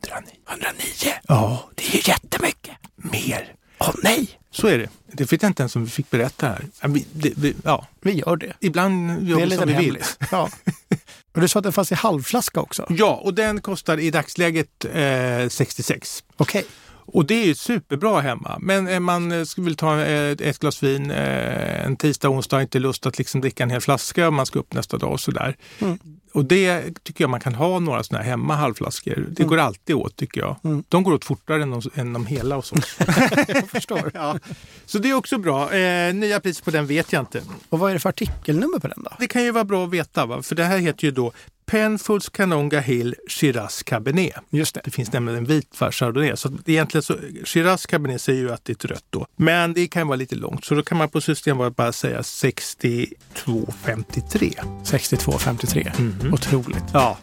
109. 0.02 0.34
109? 0.50 1.14
Ja, 1.28 1.70
Det 1.76 1.84
är 1.88 1.92
ju 1.96 2.02
jättemycket. 2.06 2.76
mer. 2.96 3.54
Åh 3.80 3.96
nej! 4.04 4.30
Så 4.52 4.68
är 4.68 4.78
det. 4.78 4.90
Det 5.12 5.32
vet 5.32 5.42
jag 5.42 5.50
inte 5.50 5.64
ens 5.64 5.76
om 5.76 5.84
vi 5.84 5.92
fick 5.92 6.10
berätta 6.10 6.48
här. 6.48 6.66
Ja, 6.82 6.88
vi, 6.88 7.06
det, 7.14 7.34
vi, 7.38 7.56
ja. 7.64 7.88
Vi 8.02 8.12
gör 8.12 8.38
det. 8.38 8.54
ibland 8.60 9.28
gör 9.28 9.46
vi 9.46 9.58
som 9.58 9.68
vi 9.68 9.74
vill. 9.74 9.98
Ja. 10.32 10.50
Och 11.36 11.42
du 11.42 11.48
sa 11.48 11.60
att 11.60 11.64
den 11.64 11.74
fanns 11.74 11.92
i 11.92 11.96
halvflaska 11.96 12.62
också? 12.62 12.86
Ja, 12.90 13.22
och 13.24 13.34
den 13.34 13.62
kostar 13.62 13.98
i 13.98 14.12
dagsläget 14.12 14.86
eh, 14.94 15.50
66. 15.50 16.24
Okej. 16.38 16.66
Och 17.12 17.26
det 17.26 17.34
är 17.34 17.46
ju 17.46 17.56
superbra 17.56 18.22
hemma. 18.22 18.58
Men 18.60 18.88
eh, 18.88 19.00
man 19.00 19.32
eh, 19.32 19.44
skulle 19.44 19.66
vilja 19.66 19.78
ta 19.78 20.02
eh, 20.02 20.32
ett 20.32 20.60
glas 20.60 20.84
vin 20.84 21.12
en 21.12 21.96
tisdag, 21.96 22.30
onsdag, 22.30 22.62
inte 22.62 22.80
lust 22.80 23.06
att 23.06 23.18
liksom 23.18 23.42
dricka 23.42 23.64
en 23.64 23.70
hel 23.70 23.82
flaska 23.82 24.28
och 24.28 24.34
man 24.34 24.46
ska 24.46 24.60
upp 24.60 24.74
nästa 24.74 24.98
dag 24.98 25.12
och 25.12 25.20
sådär. 25.20 25.58
Mm. 25.80 26.00
Och 26.32 26.46
det 26.46 27.04
tycker 27.04 27.24
jag 27.24 27.30
man 27.30 27.40
kan 27.40 27.56
ha 27.56 27.80
några 27.80 28.04
sådana 28.04 28.24
här 28.24 28.30
hemma 28.30 28.56
halvflaskor. 28.56 29.28
Det 29.32 29.44
går 29.44 29.58
alltid 29.58 29.96
åt 29.96 30.16
tycker 30.16 30.42
jag. 30.42 30.56
Mm. 30.64 30.84
De 30.90 31.04
går 31.04 31.14
åt 31.14 31.26
fortare 31.26 31.64
än 31.64 31.72
de, 31.72 31.82
än 31.96 32.14
de 32.14 32.26
hela 32.26 32.56
hos 32.56 32.72
oss. 32.72 32.98
Jag 33.48 33.70
förstår. 33.70 34.12
ja. 34.14 34.40
Så 34.86 34.98
det 34.98 35.10
är 35.10 35.14
också 35.14 35.38
bra. 35.38 35.74
Eh, 35.74 36.14
nya 36.14 36.40
priser 36.40 36.64
på 36.64 36.72
den 36.72 36.86
vet 36.86 37.14
jag 37.14 37.22
inte. 37.22 37.42
Och 37.70 37.80
vad 37.80 37.90
är 37.90 37.94
det 37.94 38.00
för 38.00 38.10
artikelnummer 38.10 38.80
på 38.80 38.88
den 38.88 39.04
då? 39.04 39.12
Det 39.20 39.28
kan 39.28 39.44
ju 39.44 39.52
vara 39.52 39.64
bra 39.64 39.86
att 39.86 39.92
veta, 39.92 40.26
va? 40.26 40.42
för 40.42 40.56
det 40.56 40.64
här 40.64 40.78
heter 40.78 41.06
ju 41.06 41.12
då 41.12 41.32
Penfolds 41.70 42.30
Canonga 42.30 42.80
Hill 42.80 43.16
Shiraz 43.28 43.84
Cabernet. 43.84 44.34
Just 44.50 44.76
det. 44.76 44.82
Det 44.84 44.92
finns 44.92 45.14
nämligen 45.14 45.38
en 45.38 45.46
vit 45.46 45.76
chardonnay. 45.92 46.36
Så 46.36 46.52
egentligen 46.66 47.04
så, 47.04 47.16
Shiraz 47.44 47.86
Cabernet 47.86 48.22
säger 48.22 48.42
ju 48.42 48.52
att 48.52 48.66
det 48.66 48.72
är 48.72 48.76
ett 48.76 48.86
rött 48.86 49.06
då. 49.10 49.26
Men 49.36 49.74
det 49.74 49.88
kan 49.88 50.08
vara 50.08 50.16
lite 50.16 50.36
långt. 50.36 50.66
Så 50.66 50.76
då 50.76 50.82
kan 50.82 50.98
man 50.98 51.10
på 51.10 51.22
Systembolaget 51.22 51.76
bara 51.76 51.92
säga 51.92 52.22
62,53. 52.22 54.54
62,53. 54.84 56.02
Mhm. 56.02 56.34
Otroligt. 56.34 56.84
Ja. 56.94 57.18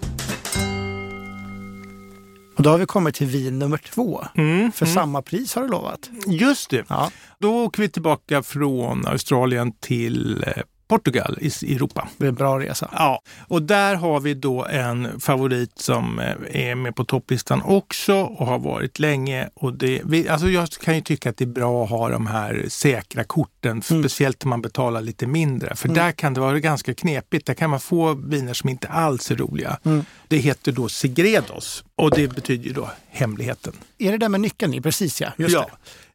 Och 2.56 2.62
då 2.62 2.70
har 2.70 2.78
vi 2.78 2.86
kommit 2.86 3.14
till 3.14 3.26
vin 3.26 3.58
nummer 3.58 3.78
två. 3.78 4.24
Mm, 4.34 4.72
För 4.72 4.86
mm. 4.86 4.94
samma 4.94 5.22
pris 5.22 5.54
har 5.54 5.62
du 5.62 5.68
lovat. 5.68 6.10
Just 6.26 6.70
det. 6.70 6.84
Ja. 6.88 7.10
Då 7.38 7.64
åker 7.64 7.82
vi 7.82 7.88
tillbaka 7.88 8.42
från 8.42 9.06
Australien 9.06 9.72
till 9.72 10.44
eh, 10.46 10.62
Portugal 10.88 11.38
i 11.40 11.74
Europa. 11.74 12.08
Det 12.16 12.24
är 12.24 12.28
en 12.28 12.34
bra 12.34 12.60
resa. 12.60 12.90
Ja, 12.92 13.20
och 13.48 13.62
där 13.62 13.94
har 13.94 14.20
vi 14.20 14.34
då 14.34 14.64
en 14.66 15.20
favorit 15.20 15.78
som 15.78 16.18
eh, 16.18 16.70
är 16.70 16.74
med 16.74 16.96
på 16.96 17.04
topplistan 17.04 17.62
också 17.62 18.14
och 18.14 18.46
har 18.46 18.58
varit 18.58 18.98
länge. 18.98 19.48
Och 19.54 19.74
det, 19.74 20.02
vi, 20.04 20.28
alltså 20.28 20.48
jag 20.48 20.68
kan 20.70 20.94
ju 20.94 21.00
tycka 21.00 21.30
att 21.30 21.36
det 21.36 21.44
är 21.44 21.46
bra 21.46 21.84
att 21.84 21.90
ha 21.90 22.08
de 22.08 22.26
här 22.26 22.64
säkra 22.68 23.24
korten, 23.24 23.82
Mm. 23.90 24.02
speciellt 24.02 24.44
om 24.44 24.50
man 24.50 24.62
betalar 24.62 25.00
lite 25.00 25.26
mindre. 25.26 25.76
För 25.76 25.88
där 25.88 26.12
kan 26.12 26.34
det 26.34 26.40
vara 26.40 26.60
ganska 26.60 26.94
knepigt. 26.94 27.46
Där 27.46 27.54
kan 27.54 27.70
man 27.70 27.80
få 27.80 28.14
viner 28.14 28.54
som 28.54 28.68
inte 28.70 28.88
alls 28.88 29.30
är 29.30 29.36
roliga. 29.36 29.78
Mm. 29.84 30.04
Det 30.28 30.36
heter 30.36 30.72
då 30.72 30.88
Segredos 30.88 31.84
och 31.96 32.10
det 32.10 32.28
betyder 32.28 32.64
ju 32.64 32.72
då 32.72 32.90
hemligheten. 33.10 33.72
Är 33.98 34.12
det 34.12 34.18
där 34.18 34.28
med 34.28 34.40
nyckeln 34.40 34.74
i? 34.74 34.80
Precis 34.80 35.20
ja, 35.20 35.28
just 35.38 35.54
ja. 35.54 35.68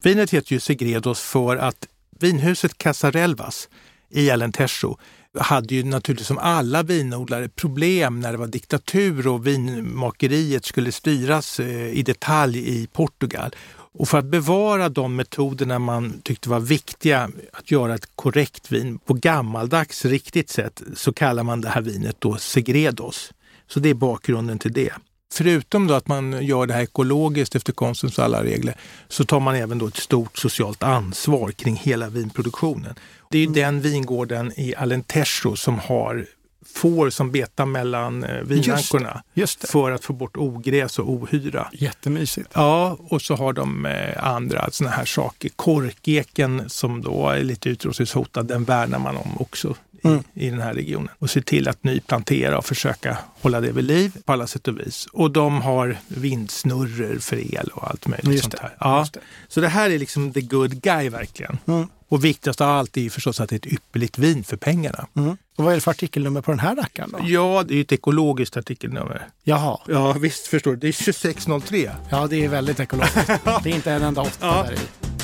Vinet 0.04 0.32
heter 0.34 0.54
ju 0.54 0.60
Segredos 0.60 1.22
för 1.22 1.58
att 1.58 1.88
vinhuset 2.20 2.78
Casarelvas 2.78 3.70
i 4.12 4.30
Alentejo 4.30 4.98
hade 5.40 5.76
ju 5.76 5.84
naturligtvis 5.84 6.28
som 6.28 6.38
alla 6.38 6.84
vinodlare 6.84 7.50
problem 7.50 8.20
när 8.20 8.32
det 8.32 8.38
var 8.38 8.48
diktatur 8.48 9.28
och 9.28 9.48
vinmakeriet 9.48 10.66
skulle 10.66 10.92
styras 10.92 11.60
eh, 11.60 11.90
i 11.90 12.04
detalj 12.04 12.82
i 12.82 12.88
Portugal. 12.88 13.56
Och 13.94 14.08
för 14.08 14.18
att 14.18 14.26
bevara 14.26 14.90
de 14.90 15.16
metoderna 15.16 15.80
man 15.80 16.22
tyckte 16.24 16.50
var 16.50 16.60
viktiga 16.60 17.30
att 17.54 17.72
göra 17.72 17.96
ett 17.96 18.16
korrekt 18.16 18.72
vin 18.72 18.98
på 18.98 19.14
gammaldags 19.14 20.06
riktigt 20.06 20.50
sätt 20.50 20.82
så 20.96 21.14
kallar 21.14 21.44
man 21.44 21.62
det 21.62 21.70
här 21.70 21.82
vinet 21.82 22.16
då 22.20 22.38
segredos. 22.38 23.34
Så 23.68 23.80
det 23.80 23.90
är 23.90 23.94
bakgrunden 23.94 24.60
till 24.60 24.74
det. 24.74 24.94
Förutom 25.34 25.88
då 25.88 25.94
att 25.94 26.08
man 26.08 26.46
gör 26.46 26.66
det 26.66 26.74
här 26.74 26.82
ekologiskt 26.82 27.56
efter 27.56 27.74
konstens 27.74 28.20
alla 28.20 28.44
regler 28.44 28.76
så 29.08 29.26
tar 29.26 29.40
man 29.40 29.56
även 29.56 29.78
då 29.78 29.88
ett 29.88 29.98
stort 29.98 30.38
socialt 30.38 30.84
ansvar 30.84 31.52
kring 31.52 31.76
hela 31.76 32.10
vinproduktionen. 32.10 32.96
Det 33.30 33.38
är 33.38 33.44
mm. 33.44 33.54
den 33.54 33.82
vingården 33.82 34.52
i 34.58 34.76
Alentejo 34.76 35.56
som 35.56 35.80
har 35.80 36.26
får 36.74 37.10
som 37.10 37.32
betar 37.32 37.66
mellan 37.66 38.24
eh, 38.24 38.42
vinankorna 38.42 39.24
just 39.34 39.62
det, 39.62 39.68
för 39.68 39.92
att 39.92 40.06
få 40.06 40.14
bort 40.14 40.38
ogräs 40.38 41.00
och 41.00 41.10
ohyra. 41.10 41.68
Jättemysigt. 41.74 42.50
Ja, 42.54 42.98
och 43.00 43.22
så 43.22 43.36
har 43.36 43.54
de 43.54 43.86
eh, 43.86 44.28
andra 44.28 44.72
såna 44.72 44.90
här 44.90 45.06
saker. 45.06 45.50
Korkeken 45.56 46.70
som 46.70 47.02
då 47.02 47.30
är 47.30 47.44
lite 47.44 47.70
utrotningshotad, 47.70 48.46
den 48.46 48.64
värnar 48.64 49.00
man 49.00 49.18
om 49.18 49.38
också 49.38 49.76
mm. 50.04 50.24
i, 50.34 50.50
den 50.50 50.62
här 50.62 50.74
regionen. 50.74 51.10
Och 51.20 51.30
se 51.30 51.42
till 51.42 51.68
att 51.68 51.84
nyplantera 51.84 52.58
och 52.58 52.66
försöka 52.66 53.18
hålla 53.42 53.62
det 53.62 53.72
vid 53.72 53.84
liv 53.84 54.18
på 54.26 54.34
alla 54.34 54.48
sätt 54.48 54.68
och 54.68 54.80
vis. 54.80 55.08
Och 55.14 55.32
de 55.32 55.62
har 55.62 55.98
vindsnurror 56.08 57.20
för 57.20 57.56
el 57.56 57.70
och 57.74 57.90
allt 57.90 58.08
möjligt 58.08 58.32
Just 58.32 58.44
sånt 58.44 58.60
här. 58.60 58.76
Ja. 58.80 59.08
Det. 59.14 59.20
Så 59.48 59.62
det 59.62 59.68
här 59.68 59.90
är 59.90 60.00
liksom 60.00 60.34
the 60.34 60.42
good 60.42 60.82
guy 60.82 61.10
verkligen. 61.10 61.58
Mm. 61.68 61.88
Och 62.08 62.26
viktigast 62.26 62.62
av 62.62 62.70
allt 62.70 62.98
är 62.98 63.02
ju 63.02 63.10
förstås 63.10 63.40
att 63.42 63.50
det 63.50 63.56
är 63.56 63.58
ett 63.58 63.74
ypperligt 63.74 64.18
vin 64.18 64.44
för 64.44 64.58
pengarna. 64.58 65.08
Mm. 65.16 65.38
Och 65.58 65.64
vad 65.64 65.72
är 65.72 65.76
det 65.76 65.82
för 65.82 65.92
artikelnummer 65.92 66.42
på 66.42 66.52
den 66.52 66.60
här 66.60 66.76
rackaren 66.76 67.12
då? 67.12 67.20
Ja, 67.24 67.64
det 67.68 67.76
är 67.76 67.82
ett 67.82 67.92
ekologiskt 67.92 68.58
artikelnummer. 68.58 69.28
Jaha, 69.44 69.80
Ja, 69.88 70.14
visst 70.14 70.48
förstår 70.48 70.72
du. 70.72 70.78
Det 70.78 70.88
är 70.88 70.92
2603. 70.92 71.92
ja 72.10 72.28
det 72.28 72.46
är 72.46 72.50
väldigt 72.50 72.80
ekologiskt. 72.80 73.16
det 73.64 73.70
är 73.72 73.76
inte 73.76 73.92
en 73.92 74.04
enda 74.04 74.22
åtta 74.22 74.48
Ja. 74.48 74.64
där 74.64 74.74
i. 74.74 75.21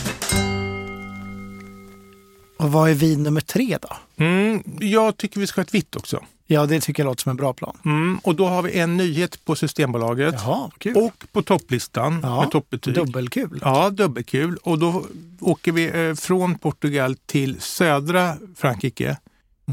Och 2.58 2.72
vad 2.72 2.90
är 2.90 2.94
vin 2.94 3.24
nummer 3.24 3.42
tre 3.42 3.78
då? 3.82 4.24
Mm, 4.24 4.64
jag 4.80 5.18
tycker 5.18 5.40
vi 5.40 5.48
ska 5.48 5.62
ha 5.62 5.64
ett 5.64 5.74
vitt 5.74 5.96
också. 5.96 6.24
Ja, 6.50 6.66
det 6.66 6.82
tycker 6.82 7.04
jag 7.04 7.10
låter 7.10 7.22
som 7.22 7.30
en 7.30 7.36
bra 7.36 7.54
plan. 7.54 7.78
Mm, 7.86 8.20
och 8.24 8.36
då 8.36 8.48
har 8.48 8.62
vi 8.62 8.80
en 8.80 8.98
nyhet 8.98 9.46
på 9.46 9.56
Systembolaget 9.56 10.36
Jaha, 10.38 10.72
och 10.96 11.24
på 11.32 11.42
topplistan 11.42 12.20
ja, 12.24 12.42
med 12.42 12.52
toppbetyg. 12.52 12.94
Dubbelkul. 12.94 13.60
Ja, 13.62 13.90
dubbelkul. 13.90 14.58
Och 14.64 14.80
då 14.80 15.06
åker 15.40 15.72
vi 15.72 16.08
eh, 16.08 16.16
från 16.16 16.58
Portugal 16.58 17.16
till 17.26 17.62
södra 17.62 18.38
Frankrike. 18.56 19.18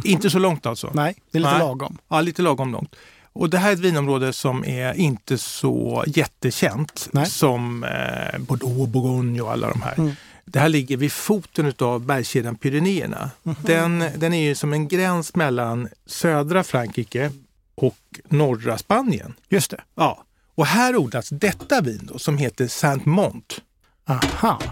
Inte 0.05 0.31
så 0.31 0.39
långt 0.39 0.67
alltså. 0.67 0.91
Nej, 0.95 1.15
det 1.31 1.39
är 1.39 1.41
lite 1.41 1.51
Nej. 1.51 1.59
lagom. 1.59 1.99
Ja, 2.09 2.21
lite 2.21 2.43
lagom 2.43 2.73
långt. 2.73 2.97
Och 3.33 3.51
det 3.51 3.59
här 3.59 3.69
är 3.69 3.73
ett 3.73 3.81
vinområde 3.81 4.33
som 4.33 4.65
är 4.65 4.95
inte 4.95 5.39
så 5.39 6.05
jättekänt 6.07 7.09
Nej. 7.13 7.27
som 7.27 7.85
eh, 7.85 8.39
Bordeaux, 8.39 8.93
Bourgogne 8.93 9.41
och 9.41 9.53
alla 9.53 9.69
de 9.69 9.83
här. 9.83 9.95
Mm. 9.99 10.13
Det 10.45 10.59
här 10.59 10.69
ligger 10.69 10.97
vid 10.97 11.13
foten 11.13 11.73
av 11.79 12.07
bergskedjan 12.07 12.57
Pyrenéerna. 12.57 13.31
Mhm. 13.43 13.57
Den, 13.63 14.05
den 14.17 14.33
är 14.33 14.43
ju 14.49 14.55
som 14.55 14.73
en 14.73 14.89
gräns 14.89 15.35
mellan 15.35 15.89
södra 16.07 16.65
Frankrike 16.65 17.31
och 17.75 17.99
norra 18.29 18.79
Spanien. 18.79 19.35
Just 19.49 19.71
det. 19.71 19.81
Ja. 19.95 20.25
Och 20.55 20.67
här 20.67 20.97
odlas 20.97 21.29
detta 21.29 21.81
vin 21.81 22.09
då, 22.13 22.19
som 22.19 22.39
heter 22.39 22.67
Saint-Mont. 22.69 23.61
Aha. 24.07 24.63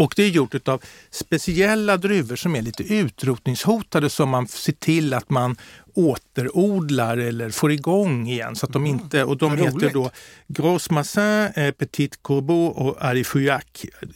Och 0.00 0.12
det 0.16 0.22
är 0.22 0.28
gjort 0.28 0.68
av 0.68 0.82
speciella 1.10 1.96
druvor 1.96 2.36
som 2.36 2.56
är 2.56 2.62
lite 2.62 2.82
utrotningshotade 2.82 4.10
som 4.10 4.28
man 4.28 4.48
ser 4.48 4.72
till 4.72 5.14
att 5.14 5.30
man 5.30 5.56
återodlar 5.94 7.16
eller 7.16 7.50
får 7.50 7.72
igång 7.72 8.28
igen. 8.28 8.56
Så 8.56 8.66
att 8.66 8.72
de 8.72 8.86
inte, 8.86 9.24
och 9.24 9.36
de 9.36 9.58
heter 9.58 9.70
roligt. 9.70 9.92
då 9.92 10.10
Gros 10.48 10.90
Massin, 10.90 11.48
eh, 11.54 11.70
Petit 11.70 12.22
Corbeau 12.22 12.66
och 12.66 13.04
Arifuyac. 13.04 13.64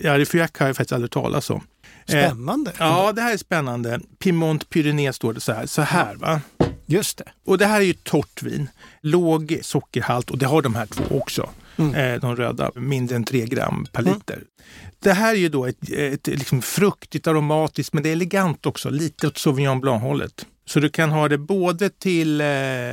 Arifuyac 0.04 0.50
har 0.58 0.66
jag 0.66 0.76
faktiskt 0.76 0.92
aldrig 0.92 1.10
talat 1.10 1.50
om. 1.50 1.66
Eh, 2.08 2.26
Spännande. 2.26 2.72
Ja, 2.78 3.12
det 3.12 3.22
här 3.22 3.32
är 3.32 3.36
spännande. 3.36 4.00
Pimont 4.18 4.70
Pyrénées 4.70 5.12
står 5.12 5.32
det 5.32 5.40
så 5.40 5.52
här. 5.52 5.66
Så 5.66 5.82
här 5.82 6.14
va. 6.14 6.40
Just 6.86 7.18
det. 7.18 7.32
Och 7.46 7.58
det 7.58 7.66
här 7.66 7.80
är 7.80 7.84
ju 7.84 7.92
torrt 7.92 8.42
vin. 8.42 8.68
Låg 9.00 9.58
sockerhalt 9.62 10.30
och 10.30 10.38
det 10.38 10.46
har 10.46 10.62
de 10.62 10.74
här 10.74 10.86
två 10.86 11.04
också. 11.10 11.50
Mm. 11.76 11.94
Eh, 11.94 12.20
de 12.20 12.36
röda, 12.36 12.70
mindre 12.74 13.16
än 13.16 13.24
3 13.24 13.46
gram 13.46 13.86
per 13.92 14.02
liter. 14.02 14.42
Det 15.04 15.12
här 15.12 15.34
är 15.34 15.38
ju 15.38 15.48
då 15.48 15.66
ett, 15.66 15.90
ett 15.90 16.26
liksom 16.26 16.62
fruktigt, 16.62 17.26
aromatiskt, 17.26 17.92
men 17.92 18.02
det 18.02 18.08
är 18.08 18.12
elegant 18.12 18.66
också. 18.66 18.90
Lite 18.90 19.26
åt 19.26 19.38
Sauvignon 19.38 19.80
Blanc-hållet. 19.80 20.46
Så 20.66 20.80
du 20.80 20.88
kan 20.88 21.10
ha 21.10 21.28
det 21.28 21.38
både 21.38 21.90
till, 21.90 22.40
eh, 22.40 22.46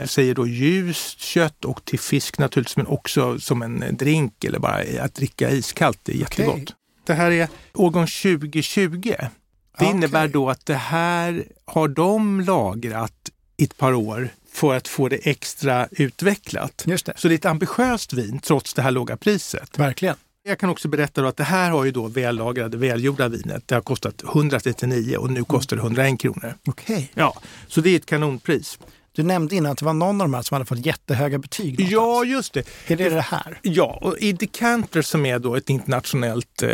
säger 0.06 0.34
då 0.36 0.48
ljust 0.48 1.20
kött 1.20 1.66
och 1.66 1.86
till 1.86 2.00
fisk 2.00 2.38
naturligtvis, 2.38 2.78
men 2.78 2.88
också 2.88 3.40
som 3.40 3.62
en 3.62 3.98
drink 3.98 4.44
eller 4.44 4.60
bara 4.60 4.84
att 5.02 5.16
dricka 5.16 5.50
iskallt. 5.52 6.00
Det 6.04 6.12
är 6.12 6.16
jättegott. 6.16 6.56
Okej. 6.56 6.76
Det 7.06 7.14
här 7.14 7.32
är 7.32 7.48
årgång 7.74 8.08
2020. 8.08 9.00
Det 9.02 9.30
Okej. 9.76 9.90
innebär 9.90 10.28
då 10.28 10.50
att 10.50 10.66
det 10.66 10.76
här 10.76 11.44
har 11.66 11.88
de 11.88 12.42
lagrat 12.42 13.30
i 13.58 13.64
ett 13.64 13.78
par 13.78 13.94
år 13.94 14.30
för 14.54 14.76
att 14.76 14.88
få 14.88 15.10
det 15.10 15.16
extra 15.16 15.88
utvecklat. 15.92 16.84
Just 16.86 17.06
det. 17.06 17.14
Så 17.16 17.28
det 17.28 17.34
är 17.34 17.36
ett 17.36 17.46
ambitiöst 17.46 18.14
vin 18.14 18.40
trots 18.40 18.74
det 18.74 18.82
här 18.82 18.92
låga 18.92 19.18
priset. 19.18 19.80
Verkligen. 19.80 20.16
Jag 20.44 20.60
kan 20.60 20.70
också 20.70 20.88
berätta 20.88 21.28
att 21.28 21.38
det 21.38 21.44
här 21.44 21.72
har 21.72 21.86
ju 21.86 21.92
då 21.92 22.08
vällagrade, 22.08 22.78
välgjorda 22.78 23.28
vinet. 23.28 23.68
Det 23.68 23.76
har 23.76 23.82
kostat 23.82 24.24
139 24.24 25.18
och 25.18 25.32
nu 25.32 25.44
kostar 25.44 25.78
det 25.78 25.82
101 25.82 26.20
kronor. 26.20 26.54
Okej. 26.68 27.12
Ja, 27.14 27.42
så 27.68 27.82
det 27.82 27.90
är 27.90 27.96
ett 27.96 28.06
kanonpris. 28.06 28.80
Du 29.12 29.24
nämnde 29.24 29.56
innan 29.56 29.72
att 29.72 29.78
det 29.78 29.86
var 29.86 29.94
någon 29.94 30.22
av 30.22 30.28
de 30.28 30.34
här 30.34 30.42
som 30.42 30.56
hade 30.56 30.66
fått 30.66 30.86
jättehöga 30.86 31.38
betyg. 31.38 31.80
Ja, 31.80 32.26
just 32.26 32.54
det. 32.54 32.68
Är 32.88 32.96
det 32.96 33.10
det 33.10 33.22
här? 33.22 33.60
Ja, 33.62 34.00
och 34.02 34.18
i 34.18 34.34
Decanter 34.34 35.02
som 35.02 35.26
är 35.26 35.40
då 35.40 35.56
ett 35.56 35.70
internationellt 35.70 36.64
eh, 36.64 36.70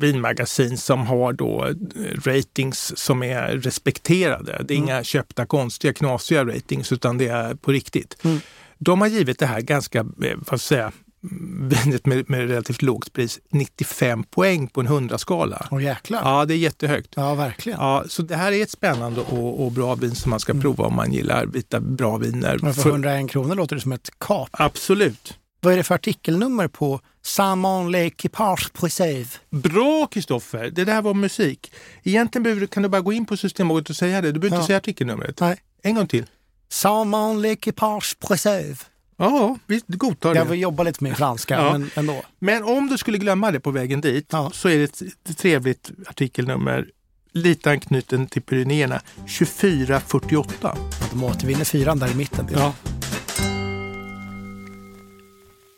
vinmagasin 0.00 0.78
som 0.78 1.06
har 1.06 1.32
då 1.32 1.66
eh, 1.66 1.74
ratings 2.24 2.92
som 2.96 3.22
är 3.22 3.48
respekterade. 3.48 4.64
Det 4.64 4.74
är 4.74 4.78
inga 4.78 5.04
köpta 5.04 5.46
konstiga 5.46 5.92
knasiga 5.92 6.44
ratings 6.44 6.92
utan 6.92 7.18
det 7.18 7.28
är 7.28 7.54
på 7.54 7.72
riktigt. 7.72 8.24
Mm. 8.24 8.40
De 8.78 9.00
har 9.00 9.08
givit 9.08 9.38
det 9.38 9.46
här 9.46 9.60
ganska, 9.60 9.98
eh, 9.98 10.04
vad 10.16 10.46
ska 10.46 10.52
jag 10.52 10.60
säga, 10.60 10.92
vinet 11.60 12.06
med, 12.06 12.30
med 12.30 12.48
relativt 12.48 12.82
lågt 12.82 13.12
pris 13.12 13.38
95 13.52 14.22
poäng 14.24 14.66
på 14.68 14.80
en 14.80 14.88
100-skala. 14.88 15.68
Åh 15.70 15.82
jäklar. 15.82 16.20
Ja, 16.24 16.38
Ja, 16.40 16.44
det 16.44 16.54
är 16.54 16.58
jättehögt. 16.58 17.16
verkligen. 17.16 17.78
Ja, 17.80 18.04
så 18.08 18.22
det 18.22 18.36
här 18.36 18.52
är 18.52 18.62
ett 18.62 18.70
spännande 18.70 19.20
och, 19.20 19.64
och 19.64 19.72
bra 19.72 19.94
vin 19.94 20.14
som 20.14 20.30
man 20.30 20.40
ska 20.40 20.54
prova 20.54 20.84
om 20.84 20.94
man 20.94 21.12
gillar 21.12 21.46
vita 21.46 21.80
bra 21.80 22.16
viner. 22.16 22.58
Men 22.62 22.74
för 22.74 22.82
För- 22.82 22.90
101 22.90 23.30
kronor 23.30 23.54
låter 23.54 23.76
det 23.76 23.82
som 23.82 23.92
ett 23.92 24.10
kap. 24.18 24.48
Absolut. 24.52 25.38
Vad 25.60 25.72
är 25.72 25.76
det 25.76 25.82
för 25.84 25.94
artikelnummer 25.94 26.68
på 26.68 27.00
Samon 27.22 27.94
l'équipage 27.94 28.72
préserve? 28.72 29.26
Bra 29.50 30.06
Kristoffer! 30.06 30.70
Det 30.70 30.84
där 30.84 31.02
var 31.02 31.14
musik. 31.14 31.72
Egentligen 32.02 32.58
du, 32.60 32.66
kan 32.66 32.82
du 32.82 32.88
bara 32.88 33.00
gå 33.00 33.12
in 33.12 33.26
på 33.26 33.36
Systembolaget 33.36 33.90
och 33.90 33.96
säga 33.96 34.20
det. 34.20 34.32
Du 34.32 34.40
behöver 34.40 34.56
Ja. 34.56 34.60
inte 34.60 34.66
säga 34.66 34.76
artikelnumret. 34.76 35.40
Nej. 35.40 35.56
En 35.82 35.94
gång 35.94 36.06
till. 36.06 36.26
Samon 36.68 37.44
l'équipage 37.46 38.16
préserve. 38.28 38.76
Ja, 39.16 39.58
vi 39.66 39.80
godtar 39.86 40.34
Jag 40.34 40.46
det. 40.46 40.50
vill 40.50 40.60
jobba 40.60 40.82
lite 40.82 41.04
med 41.04 41.16
franska, 41.16 41.54
Ja. 41.58 41.72
men 41.72 41.90
ändå. 41.94 42.22
Men 42.38 42.62
om 42.64 42.86
du 42.86 42.98
skulle 42.98 43.18
glömma 43.18 43.50
det 43.50 43.60
på 43.60 43.70
vägen 43.70 44.00
dit 44.00 44.26
Ja. 44.30 44.50
så 44.54 44.68
är 44.68 44.78
det 44.78 44.84
ett, 44.84 45.36
trevligt 45.38 45.90
artikelnummer. 46.06 46.86
Lite 47.32 47.70
anknuten 47.70 48.26
till 48.26 48.42
Pyrenéerna. 48.42 49.00
2448. 49.38 50.54
Ja, 50.62 50.76
de 51.12 51.24
återvinner 51.24 51.64
fyran 51.64 51.98
där 51.98 52.10
i 52.10 52.14
mitten. 52.14 52.48
Ja. 52.52 52.72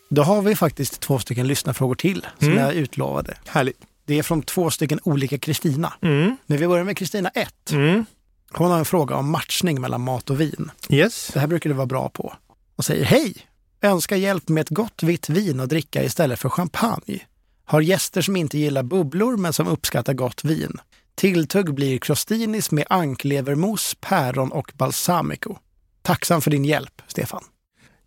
Då 0.08 0.22
har 0.22 0.42
vi 0.42 0.56
faktiskt 0.56 1.00
två 1.00 1.18
stycken 1.18 1.46
lyssnarfrågor 1.46 1.94
till 1.94 2.26
som 2.38 2.48
Mm. 2.48 2.58
jag 2.64 2.74
utlovade. 2.74 3.34
Härligt. 3.46 3.78
Det 4.06 4.18
är 4.18 4.22
från 4.22 4.42
två 4.42 4.70
stycken 4.70 5.00
olika 5.04 5.38
Kristina. 5.38 5.92
Mm. 6.02 6.36
Men 6.46 6.58
vi 6.58 6.66
börjar 6.68 6.84
med 6.84 6.96
Kristina 6.96 7.28
1. 7.28 7.72
Mm. 7.72 8.04
Hon 8.52 8.70
har 8.70 8.78
en 8.78 8.84
fråga 8.84 9.16
om 9.16 9.30
matchning 9.30 9.80
mellan 9.80 10.00
mat 10.00 10.30
och 10.30 10.40
vin. 10.40 10.70
Yes. 10.90 11.30
Det 11.34 11.40
här 11.40 11.46
brukar 11.46 11.70
du 11.70 11.76
vara 11.76 11.86
bra 11.86 12.08
på. 12.08 12.34
Och 12.76 12.84
säger 12.84 13.04
hej! 13.04 13.34
Önskar 13.82 14.16
hjälp 14.16 14.48
med 14.48 14.60
ett 14.60 14.70
gott 14.70 15.02
vitt 15.02 15.28
vin 15.28 15.60
att 15.60 15.68
dricka 15.68 16.04
istället 16.04 16.38
för 16.38 16.48
champagne. 16.48 17.20
Har 17.64 17.80
gäster 17.80 18.22
som 18.22 18.36
inte 18.36 18.58
gillar 18.58 18.82
bubblor 18.82 19.36
men 19.36 19.52
som 19.52 19.68
uppskattar 19.68 20.14
gott 20.14 20.44
vin. 20.44 20.72
Tilltugg 21.14 21.74
blir 21.74 21.98
crostinis 21.98 22.70
med 22.70 22.86
anklevermos, 22.90 23.96
päron 24.00 24.52
och 24.52 24.72
balsamico. 24.74 25.56
Tacksam 26.02 26.40
för 26.40 26.50
din 26.50 26.64
hjälp, 26.64 27.02
Stefan. 27.06 27.44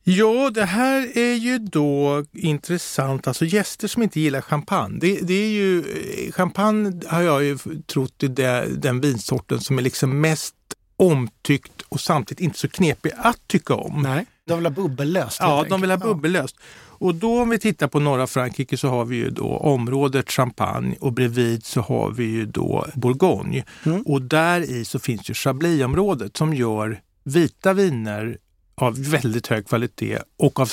Ja, 0.03 0.49
det 0.49 0.65
här 0.65 1.17
är 1.17 1.33
ju 1.33 1.59
då 1.59 2.25
intressant. 2.33 3.27
Alltså 3.27 3.45
gäster 3.45 3.88
som 3.88 4.03
inte 4.03 4.19
gillar 4.19 4.41
champagne. 4.41 4.99
Det, 4.99 5.19
det 5.21 5.33
är 5.33 5.49
ju, 5.49 5.79
eh, 5.79 6.31
champagne 6.31 7.01
har 7.07 7.21
jag 7.21 7.43
ju 7.43 7.57
trott 7.88 8.23
är 8.23 8.67
den 8.67 9.01
vinsorten 9.01 9.61
som 9.61 9.77
är 9.77 9.81
liksom 9.81 10.21
mest 10.21 10.55
omtyckt 10.95 11.81
och 11.89 12.01
samtidigt 12.01 12.41
inte 12.41 12.59
så 12.59 12.67
knepig 12.67 13.11
att 13.17 13.47
tycka 13.47 13.75
om. 13.75 14.01
Nej. 14.01 14.25
De 14.50 14.58
vill 14.58 14.65
ha 14.65 14.72
bubbellöst. 14.72 15.38
Ja, 15.39 15.65
de 15.70 15.82
vill 15.82 15.91
ha 15.91 15.98
bubbellöst. 15.98 16.56
Och 17.00 17.15
då 17.15 17.41
om 17.41 17.50
vi 17.50 17.60
tittar 17.60 17.88
på 17.88 18.00
norra 18.00 18.27
Frankrike 18.27 18.77
så 18.77 18.88
har 18.88 19.06
vi 19.06 19.15
ju 19.15 19.29
då 19.29 19.58
området 19.58 20.32
Champagne 20.32 20.96
och 21.00 21.13
bredvid 21.13 21.65
så 21.65 21.82
har 21.82 22.12
vi 22.12 22.24
ju 22.24 22.46
då 22.46 22.86
Bourgogne. 22.96 23.63
Mm. 23.86 24.01
Och 24.01 24.22
där 24.22 24.62
i 24.62 24.86
så 24.86 25.00
finns 25.00 25.29
ju 25.29 25.34
Chablis-området 25.34 26.38
som 26.38 26.53
gör 26.53 27.01
vita 27.24 27.74
viner 27.74 28.38
av 28.75 29.03
väldigt 29.03 29.48
hög 29.48 29.68
kvalitet 29.68 30.20
och 30.38 30.60
av 30.60 30.72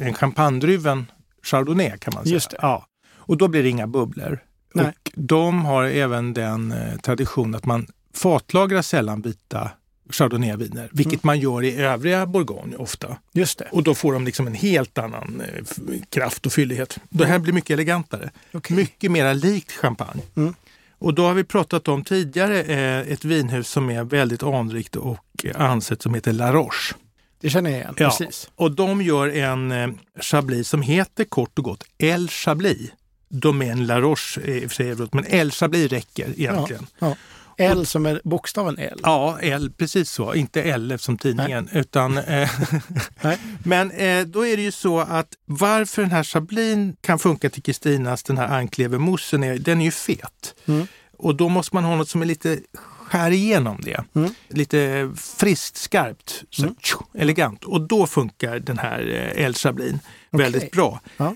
en 0.00 0.14
champagnedruven 0.14 1.06
Chardonnay 1.42 1.98
kan 1.98 2.14
man 2.14 2.24
säga. 2.24 2.34
Just 2.34 2.50
det. 2.50 2.56
Ja. 2.62 2.86
Och 3.16 3.36
då 3.36 3.48
blir 3.48 3.62
det 3.62 3.68
inga 3.68 3.86
bubblor. 3.86 4.38
Nej. 4.74 4.86
Och 4.86 5.10
de 5.14 5.64
har 5.64 5.84
även 5.84 6.34
den 6.34 6.72
eh, 6.72 6.96
tradition 6.96 7.54
att 7.54 7.66
man 7.66 7.86
fatlagrar 8.14 8.82
sällan 8.82 9.22
vita 9.22 9.70
chardonnayviner, 10.10 10.88
vilket 10.92 11.12
Mm. 11.12 11.20
man 11.22 11.40
gör 11.40 11.64
i 11.64 11.76
övriga 11.76 12.26
Bourgogne 12.26 12.76
ofta. 12.76 13.16
Just 13.32 13.58
det. 13.58 13.68
Och 13.72 13.82
då 13.82 13.94
får 13.94 14.12
de 14.12 14.24
liksom 14.24 14.46
en 14.46 14.54
helt 14.54 14.98
annan 14.98 15.40
eh, 15.40 16.00
kraft 16.10 16.46
och 16.46 16.52
fyllighet. 16.52 16.98
Det 17.10 17.26
här 17.26 17.38
blir 17.38 17.52
mycket 17.52 17.70
elegantare. 17.70 18.30
Okej. 18.52 18.76
Mycket 18.76 19.10
mera 19.10 19.32
likt 19.32 19.72
champagne. 19.72 20.22
Mm. 20.36 20.54
Och 20.98 21.14
då 21.14 21.26
har 21.26 21.34
vi 21.34 21.44
pratat 21.44 21.88
om 21.88 22.04
tidigare 22.04 22.62
eh, 22.62 23.12
ett 23.12 23.24
vinhus 23.24 23.68
som 23.68 23.90
är 23.90 24.04
väldigt 24.04 24.42
anrikt 24.42 24.96
och 24.96 25.44
eh, 25.44 25.60
ansett 25.60 26.02
som 26.02 26.14
heter 26.14 26.32
La 26.32 26.52
Roche. 26.52 26.94
Det 27.40 27.50
känner 27.50 27.70
jag 27.70 27.78
igen. 27.80 27.94
Ja. 27.98 28.08
Precis. 28.08 28.50
Och 28.54 28.70
de 28.72 29.02
gör 29.02 29.28
en 29.28 29.72
eh, 29.72 29.88
chablis 30.20 30.68
som 30.68 30.82
heter 30.82 31.24
kort 31.24 31.58
och 31.58 31.64
gott 31.64 31.84
El 31.98 32.28
Chablis. 32.28 32.90
Domaine 33.28 33.86
La 33.86 34.00
Roche 34.00 34.40
är 34.44 34.54
i 34.62 34.66
och 34.66 34.70
för 34.70 34.76
sig 34.76 35.08
men 35.12 35.24
El 35.28 35.50
Chablis 35.50 35.92
räcker 35.92 36.32
egentligen. 36.36 36.86
Ja. 36.98 37.16
L 37.58 37.86
som 37.86 38.06
är 38.06 38.20
bokstaven 38.24 38.78
L. 38.78 39.00
Ja, 39.02 39.38
L, 39.42 39.70
precis 39.76 40.10
så. 40.10 40.34
Inte 40.34 40.76
LF 40.78 41.00
som 41.00 41.18
tidningen. 41.18 41.68
Utan, 41.72 42.18
eh, 42.18 42.50
Nej. 43.22 43.38
men 43.64 43.90
eh, 43.90 44.24
då 44.26 44.46
är 44.46 44.56
det 44.56 44.62
ju 44.62 44.72
så 44.72 44.98
att 45.00 45.28
varför 45.44 46.02
den 46.02 46.10
här 46.10 46.24
chablin 46.24 46.96
kan 47.00 47.18
funka 47.18 47.50
till 47.50 47.62
Kristinas, 47.62 48.22
den 48.22 48.38
här 48.38 48.48
anklevermoussen, 48.58 49.44
är, 49.44 49.58
den 49.58 49.80
är 49.80 49.84
ju 49.84 49.90
fet. 49.90 50.54
Mm. 50.66 50.86
Och 51.18 51.34
då 51.34 51.48
måste 51.48 51.76
man 51.76 51.84
ha 51.84 51.96
något 51.96 52.08
som 52.08 52.22
är 52.22 52.26
lite 52.26 52.58
skär 53.08 53.30
igenom 53.30 53.80
det. 53.84 54.04
Mm. 54.14 54.34
Lite 54.48 55.10
friskt, 55.16 55.76
skarpt, 55.76 56.42
så, 56.50 56.62
Mm. 56.62 56.74
tjo, 56.82 56.98
elegant. 57.14 57.64
Och 57.64 57.80
då 57.80 58.06
funkar 58.06 58.58
den 58.58 58.78
här 58.78 59.32
eh, 59.36 59.44
El 59.44 59.54
Chablin 59.54 59.98
Okej. 60.30 60.44
väldigt 60.44 60.70
bra. 60.72 61.00
Ja. 61.16 61.34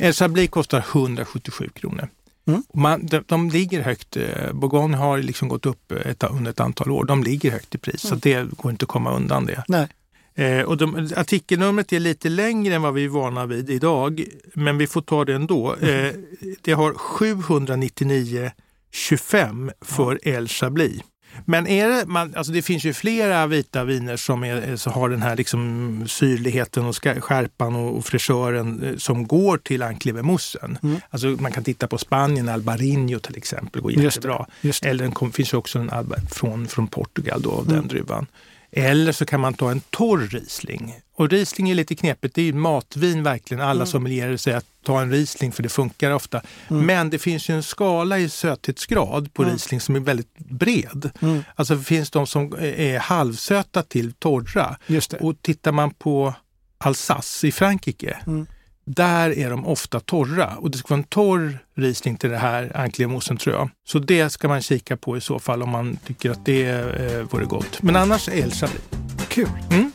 El 0.00 0.12
Chablis 0.12 0.50
kostar 0.50 0.84
177 0.92 1.68
kronor. 1.74 2.08
Mm. 2.48 2.62
Man, 2.74 3.06
de, 3.06 3.24
de 3.26 3.50
ligger 3.50 3.82
högt. 3.82 4.16
eh, 4.16 4.52
Bourgogne 4.52 4.96
har 4.96 5.18
liksom 5.18 5.48
gått 5.48 5.66
upp 5.66 5.92
ett, 5.92 6.24
under 6.24 6.50
ett 6.50 6.60
antal 6.60 6.90
år. 6.90 7.04
De 7.04 7.22
ligger 7.22 7.50
högt 7.50 7.74
i 7.74 7.78
pris, 7.78 8.00
så 8.00 8.14
det 8.14 8.50
går 8.56 8.70
inte 8.70 8.84
att 8.84 8.88
komma 8.88 9.16
undan 9.16 9.46
det. 9.46 9.64
Nej. 9.68 9.88
Eh, 10.34 10.60
och 10.62 10.76
de, 10.76 11.10
artikelnumret 11.16 11.92
är 11.92 12.00
lite 12.00 12.28
längre 12.28 12.74
än 12.74 12.82
vad 12.82 12.94
vi 12.94 13.04
är 13.04 13.08
vana 13.08 13.46
vid 13.46 13.70
idag, 13.70 14.24
men 14.54 14.78
vi 14.78 14.86
får 14.86 15.02
ta 15.02 15.24
det 15.24 15.34
ändå. 15.34 15.74
Eh, 15.74 16.12
det 16.60 16.72
har 16.72 16.92
799,25 16.92 19.70
för 19.80 20.28
El 20.28 20.48
Chablis. 20.48 21.00
Men 21.44 21.66
är 21.66 21.88
det, 21.88 22.06
man, 22.06 22.34
alltså 22.36 22.52
det 22.52 22.62
finns 22.62 22.84
ju 22.84 22.92
flera 22.94 23.46
vita 23.46 23.84
viner 23.84 24.16
som 24.16 24.44
är, 24.44 24.76
så 24.76 24.90
har 24.90 25.08
den 25.08 25.22
här 25.22 25.36
liksom 25.36 26.04
syrligheten 26.08 26.84
och 26.84 26.96
skärpan 27.24 27.76
och, 27.76 27.96
och 27.96 28.06
fräschören 28.06 28.82
eh, 28.84 28.96
som 28.96 29.26
går 29.26 29.58
till 29.58 29.82
anklevermoussen. 29.82 30.78
Mm. 30.82 31.00
Alltså 31.10 31.26
man 31.26 31.52
kan 31.52 31.64
titta 31.64 31.86
på 31.86 31.98
Spanien, 31.98 32.48
Albarino 32.48 33.18
till 33.18 33.36
exempel, 33.36 33.82
går 33.82 33.92
Just 33.92 34.00
det. 34.02 34.04
jättebra. 34.04 34.46
Just 34.60 34.82
det. 34.82 34.88
Eller 34.88 35.04
den 35.04 35.12
kom, 35.12 35.32
finns 35.32 35.52
ju 35.52 35.56
också 35.56 35.78
en 35.78 35.90
Alba 35.90 36.16
från, 36.30 36.66
från 36.68 36.86
Portugal 36.88 37.42
då, 37.42 37.50
av 37.50 37.64
Mm. 37.68 37.74
den 37.80 37.88
druvan. 37.88 38.26
Eller 38.72 39.12
så 39.12 39.26
kan 39.26 39.40
man 39.40 39.54
ta 39.54 39.70
en 39.70 39.80
torr 39.80 40.18
Riesling. 40.30 40.94
Och 41.14 41.30
Riesling 41.30 41.70
är 41.70 41.74
lite 41.74 41.94
knepigt, 41.94 42.34
det 42.34 42.40
är 42.42 42.46
ju 42.46 42.52
matvin 42.52 43.22
verkligen. 43.22 43.60
Alla 43.60 43.72
Mm. 43.74 43.86
sommelierer 43.86 44.36
säger 44.36 44.56
att 44.56 44.64
ta 44.84 45.00
en 45.02 45.10
Riesling 45.10 45.52
för 45.52 45.62
det 45.62 45.68
funkar 45.68 46.10
ofta. 46.10 46.42
Mm. 46.70 46.86
Men 46.86 47.10
det 47.10 47.18
finns 47.18 47.48
ju 47.50 47.54
en 47.56 47.62
skala 47.62 48.18
i 48.18 48.28
söthetsgrad 48.28 49.34
på 49.34 49.42
Mm. 49.42 49.52
Riesling 49.52 49.80
som 49.80 49.96
är 49.96 50.00
väldigt 50.00 50.38
bred. 50.38 51.10
Mm. 51.20 51.44
Alltså 51.54 51.74
det 51.74 51.82
finns 51.84 52.10
de 52.10 52.26
som 52.26 52.52
är 52.60 52.98
halvsöta 52.98 53.82
till 53.82 54.12
torra. 54.12 54.76
Och 55.20 55.42
tittar 55.42 55.72
man 55.72 55.90
på 55.90 56.34
Alsace 56.78 57.46
i 57.46 57.52
Frankrike, 57.52 58.18
Mm. 58.26 58.46
Där 58.88 59.38
är 59.38 59.50
de 59.50 59.66
ofta 59.66 60.00
torra. 60.00 60.56
Och 60.56 60.70
det 60.70 60.78
ska 60.78 60.88
vara 60.88 60.98
en 60.98 61.04
torr 61.04 61.58
Riesling 61.74 62.16
till 62.16 62.30
det 62.30 62.38
här 62.38 62.76
anklevermoussen 62.76 63.36
tror 63.36 63.56
jag. 63.56 63.70
Så 63.84 63.98
det 63.98 64.30
ska 64.30 64.48
man 64.48 64.62
kika 64.62 64.96
på 64.96 65.16
i 65.16 65.20
så 65.20 65.38
fall 65.38 65.62
om 65.62 65.70
man 65.70 65.96
tycker 66.06 66.30
att 66.30 66.44
det 66.44 66.66
eh, 66.68 67.22
vore 67.22 67.44
gott. 67.44 67.82
Men 67.82 67.96
annars 67.96 68.28
är 68.28 68.32
El 68.32 68.50
Chablis. 68.50 68.82
Kul. 69.28 69.48
Mm. 69.70 69.92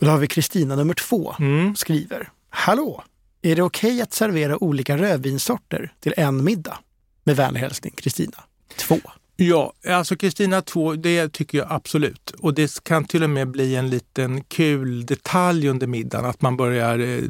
Och 0.00 0.06
då 0.06 0.10
har 0.10 0.18
vi 0.18 0.26
Kristina 0.26 0.76
nummer 0.76 0.94
två. 0.94 1.34
Mm. 1.38 1.76
skriver 1.76 2.28
Hallå! 2.50 3.04
Är 3.42 3.56
det 3.56 3.62
okej 3.62 4.02
att 4.02 4.12
servera 4.12 4.62
olika 4.62 4.96
rödvinsorter 4.96 5.92
till 6.00 6.14
en 6.16 6.44
middag? 6.44 6.78
Med 7.24 7.36
vänlig 7.36 7.60
hälsning 7.60 7.92
Kristina. 7.96 8.44
Två. 8.76 8.98
Ja, 9.40 9.72
alltså 9.88 10.16
Kristina 10.16 10.62
2, 10.62 10.94
det 10.94 11.28
tycker 11.32 11.58
jag 11.58 11.66
absolut. 11.70 12.30
Och 12.38 12.54
det 12.54 12.84
kan 12.84 13.04
till 13.04 13.22
och 13.22 13.30
med 13.30 13.48
bli 13.48 13.76
en 13.76 13.90
liten 13.90 14.44
kul 14.44 15.06
detalj 15.06 15.68
under 15.68 15.86
middagen, 15.86 16.24
att 16.24 16.42
man 16.42 16.56
börjar 16.56 16.98
eh, 16.98 17.20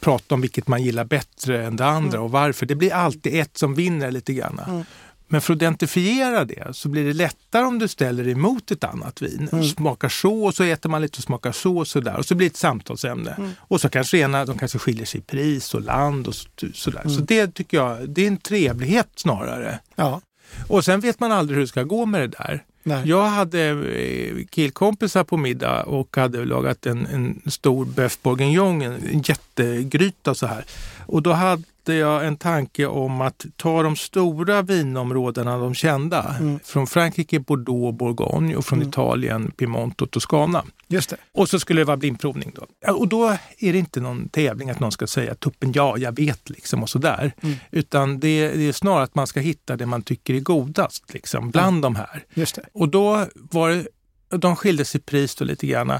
prata 0.00 0.34
om 0.34 0.40
vilket 0.40 0.68
man 0.68 0.82
gillar 0.82 1.04
bättre 1.04 1.64
än 1.66 1.76
det 1.76 1.86
andra 1.86 2.20
och 2.20 2.30
varför. 2.30 2.66
Det 2.66 2.74
blir 2.74 2.92
alltid 2.92 3.34
ett 3.40 3.58
som 3.58 3.74
vinner 3.74 4.10
lite 4.10 4.32
grann. 4.32 4.60
Mm. 4.68 4.84
Men 5.30 5.40
för 5.40 5.52
att 5.52 5.56
identifiera 5.56 6.44
det 6.44 6.76
så 6.76 6.88
blir 6.88 7.04
det 7.04 7.12
lättare 7.12 7.64
om 7.64 7.78
du 7.78 7.88
ställer 7.88 8.28
emot 8.28 8.70
ett 8.70 8.84
annat 8.84 9.22
vin. 9.22 9.48
Mm. 9.52 9.64
Smakar 9.64 10.08
så 10.08 10.44
och 10.44 10.54
så 10.54 10.64
äter 10.64 10.88
man 10.90 11.02
lite 11.02 11.18
och 11.18 11.22
smakar 11.24 11.52
så 11.52 11.76
och 11.78 11.88
så 11.88 12.00
där. 12.00 12.16
Och 12.16 12.26
så 12.26 12.34
blir 12.34 12.48
det 12.48 12.52
ett 12.52 12.56
samtalsämne. 12.56 13.30
Mm. 13.38 13.50
Och 13.58 13.80
så 13.80 13.88
kanske 13.88 14.18
ena, 14.18 14.44
de 14.44 14.58
kanske 14.58 14.78
skiljer 14.78 15.06
sig 15.06 15.20
i 15.20 15.22
pris 15.22 15.74
och 15.74 15.82
land 15.82 16.26
och 16.28 16.34
så- 16.34 16.48
sådär. 16.74 17.00
Mm. 17.00 17.14
Så 17.14 17.20
det 17.20 17.54
tycker 17.54 17.76
jag, 17.76 18.08
det 18.10 18.22
är 18.22 18.26
en 18.28 18.36
trevlighet 18.36 19.08
snarare. 19.16 19.78
Ja. 19.96 20.20
Och 20.66 20.84
sen 20.84 21.00
vet 21.00 21.20
man 21.20 21.32
aldrig 21.32 21.56
hur 21.56 21.60
det 21.60 21.68
ska 21.68 21.82
gå 21.82 22.06
med 22.06 22.20
det 22.20 22.36
där. 22.38 22.64
Nej. 22.82 23.02
Jag 23.08 23.24
hade 23.24 23.60
eh, 23.68 24.44
killkompisar 24.50 25.24
på 25.24 25.36
middag 25.36 25.82
och 25.82 26.16
hade 26.16 26.44
lagat 26.44 26.86
en, 26.86 27.06
en 27.06 27.50
stor 27.50 27.84
bœuf 27.84 28.18
bourguignon, 28.22 28.82
en, 28.82 29.08
en 29.12 29.22
jättegryta 29.62 30.34
så 30.34 30.46
här. 30.46 30.64
Och 31.06 31.22
då 31.22 31.32
hade 31.32 31.64
jag 31.94 32.26
en 32.26 32.36
tanke 32.36 32.86
om 32.86 33.20
att 33.20 33.46
ta 33.56 33.82
de 33.82 33.96
stora 33.96 34.62
vinområdena, 34.62 35.58
de 35.58 35.74
kända, 35.74 36.36
Mm. 36.40 36.58
från 36.64 36.86
Frankrike, 36.86 37.40
Bordeaux 37.40 37.98
Bourgogne 37.98 38.56
och 38.56 38.64
från 38.64 38.78
Mm. 38.78 38.88
Italien, 38.88 39.50
Piemonte 39.50 40.04
och 40.04 40.10
Toscana. 40.10 40.64
Just 40.88 41.10
det. 41.10 41.16
Och 41.32 41.48
så 41.48 41.60
skulle 41.60 41.80
det 41.80 41.84
vara 41.84 41.96
blindprovning 41.96 42.52
då. 42.54 42.92
Och 42.92 43.08
då 43.08 43.28
är 43.58 43.72
det 43.72 43.78
inte 43.78 44.00
någon 44.00 44.28
tävling 44.28 44.70
att 44.70 44.80
någon 44.80 44.92
ska 44.92 45.06
säga 45.06 45.34
tuppen 45.34 45.72
ja, 45.72 45.98
jag 45.98 46.16
vet 46.16 46.50
liksom 46.50 46.82
och 46.82 46.90
sådär. 46.90 47.32
Mm. 47.42 47.56
Utan 47.70 48.20
det, 48.20 48.48
det 48.50 48.68
är 48.68 48.72
snarare 48.72 49.02
att 49.04 49.14
man 49.14 49.26
ska 49.26 49.40
hitta 49.40 49.76
det 49.76 49.86
man 49.86 50.02
tycker 50.02 50.34
är 50.34 50.40
godast 50.40 51.14
liksom, 51.14 51.50
bland 51.50 51.82
de 51.82 51.96
här. 51.96 52.24
Just 52.34 52.54
det. 52.54 52.62
Och 52.72 52.88
då 52.88 53.26
var 53.34 53.70
det, 53.70 53.86
de 54.28 54.56
skilde 54.56 54.84
sig 54.84 55.00
pris 55.00 55.34
då 55.34 55.44
lite 55.44 55.66
grann, 55.66 55.90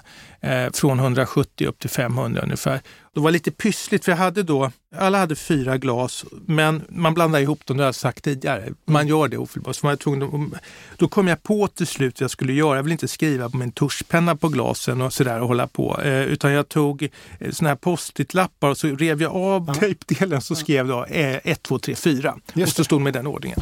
eh, 0.40 0.70
från 0.72 0.98
170 0.98 1.66
upp 1.66 1.78
till 1.78 1.90
500 1.90 2.42
ungefär. 2.42 2.80
Det 3.14 3.20
var 3.20 3.30
lite 3.30 3.50
pyssligt 3.50 4.04
för 4.04 4.12
jag 4.12 4.16
hade 4.16 4.42
då, 4.42 4.70
alla 4.96 5.18
hade 5.18 5.36
fyra 5.36 5.76
glas, 5.78 6.24
men 6.46 6.82
man 6.88 7.14
blandar 7.14 7.40
ihop 7.40 7.66
dem, 7.66 7.76
det 7.76 7.82
har 7.82 7.88
jag 7.88 7.94
sagt 7.94 8.24
tidigare. 8.24 8.68
Man 8.84 9.08
gör 9.08 9.28
det 9.28 9.38
ofelbart. 9.38 10.00
Tvungen 10.00 10.54
då 10.96 11.08
kom 11.08 11.28
jag 11.28 11.42
på 11.42 11.68
till 11.68 11.86
slut 11.86 12.20
vad 12.20 12.24
jag 12.24 12.30
skulle 12.30 12.52
göra. 12.52 12.76
Jag 12.76 12.82
vill 12.82 12.92
inte 12.92 13.08
skriva 13.08 13.50
på 13.50 13.56
min 13.56 13.72
tuschpenna 13.72 14.36
på 14.36 14.48
glasen 14.48 15.00
och 15.00 15.12
sådär 15.12 15.40
och 15.40 15.48
hålla 15.48 15.66
på. 15.66 16.00
Eh, 16.02 16.22
utan 16.22 16.52
jag 16.52 16.68
tog 16.68 17.02
eh, 17.38 17.50
såna 17.50 17.68
här 17.68 17.76
post-it-lappar 17.76 18.68
och 18.68 18.78
så 18.78 18.88
rev 18.88 19.22
jag 19.22 19.32
av 19.36 19.64
Ja. 19.68 19.74
tejpdelen 19.74 20.40
så 20.40 20.54
skrev 20.54 20.88
jag 20.88 21.06
1, 21.10 21.62
2, 21.62 21.78
3, 21.78 21.94
4. 21.94 22.36
Just 22.54 22.72
Och 22.72 22.76
så 22.76 22.84
stod 22.84 23.00
med 23.00 23.12
den 23.12 23.26
ordningen. 23.26 23.60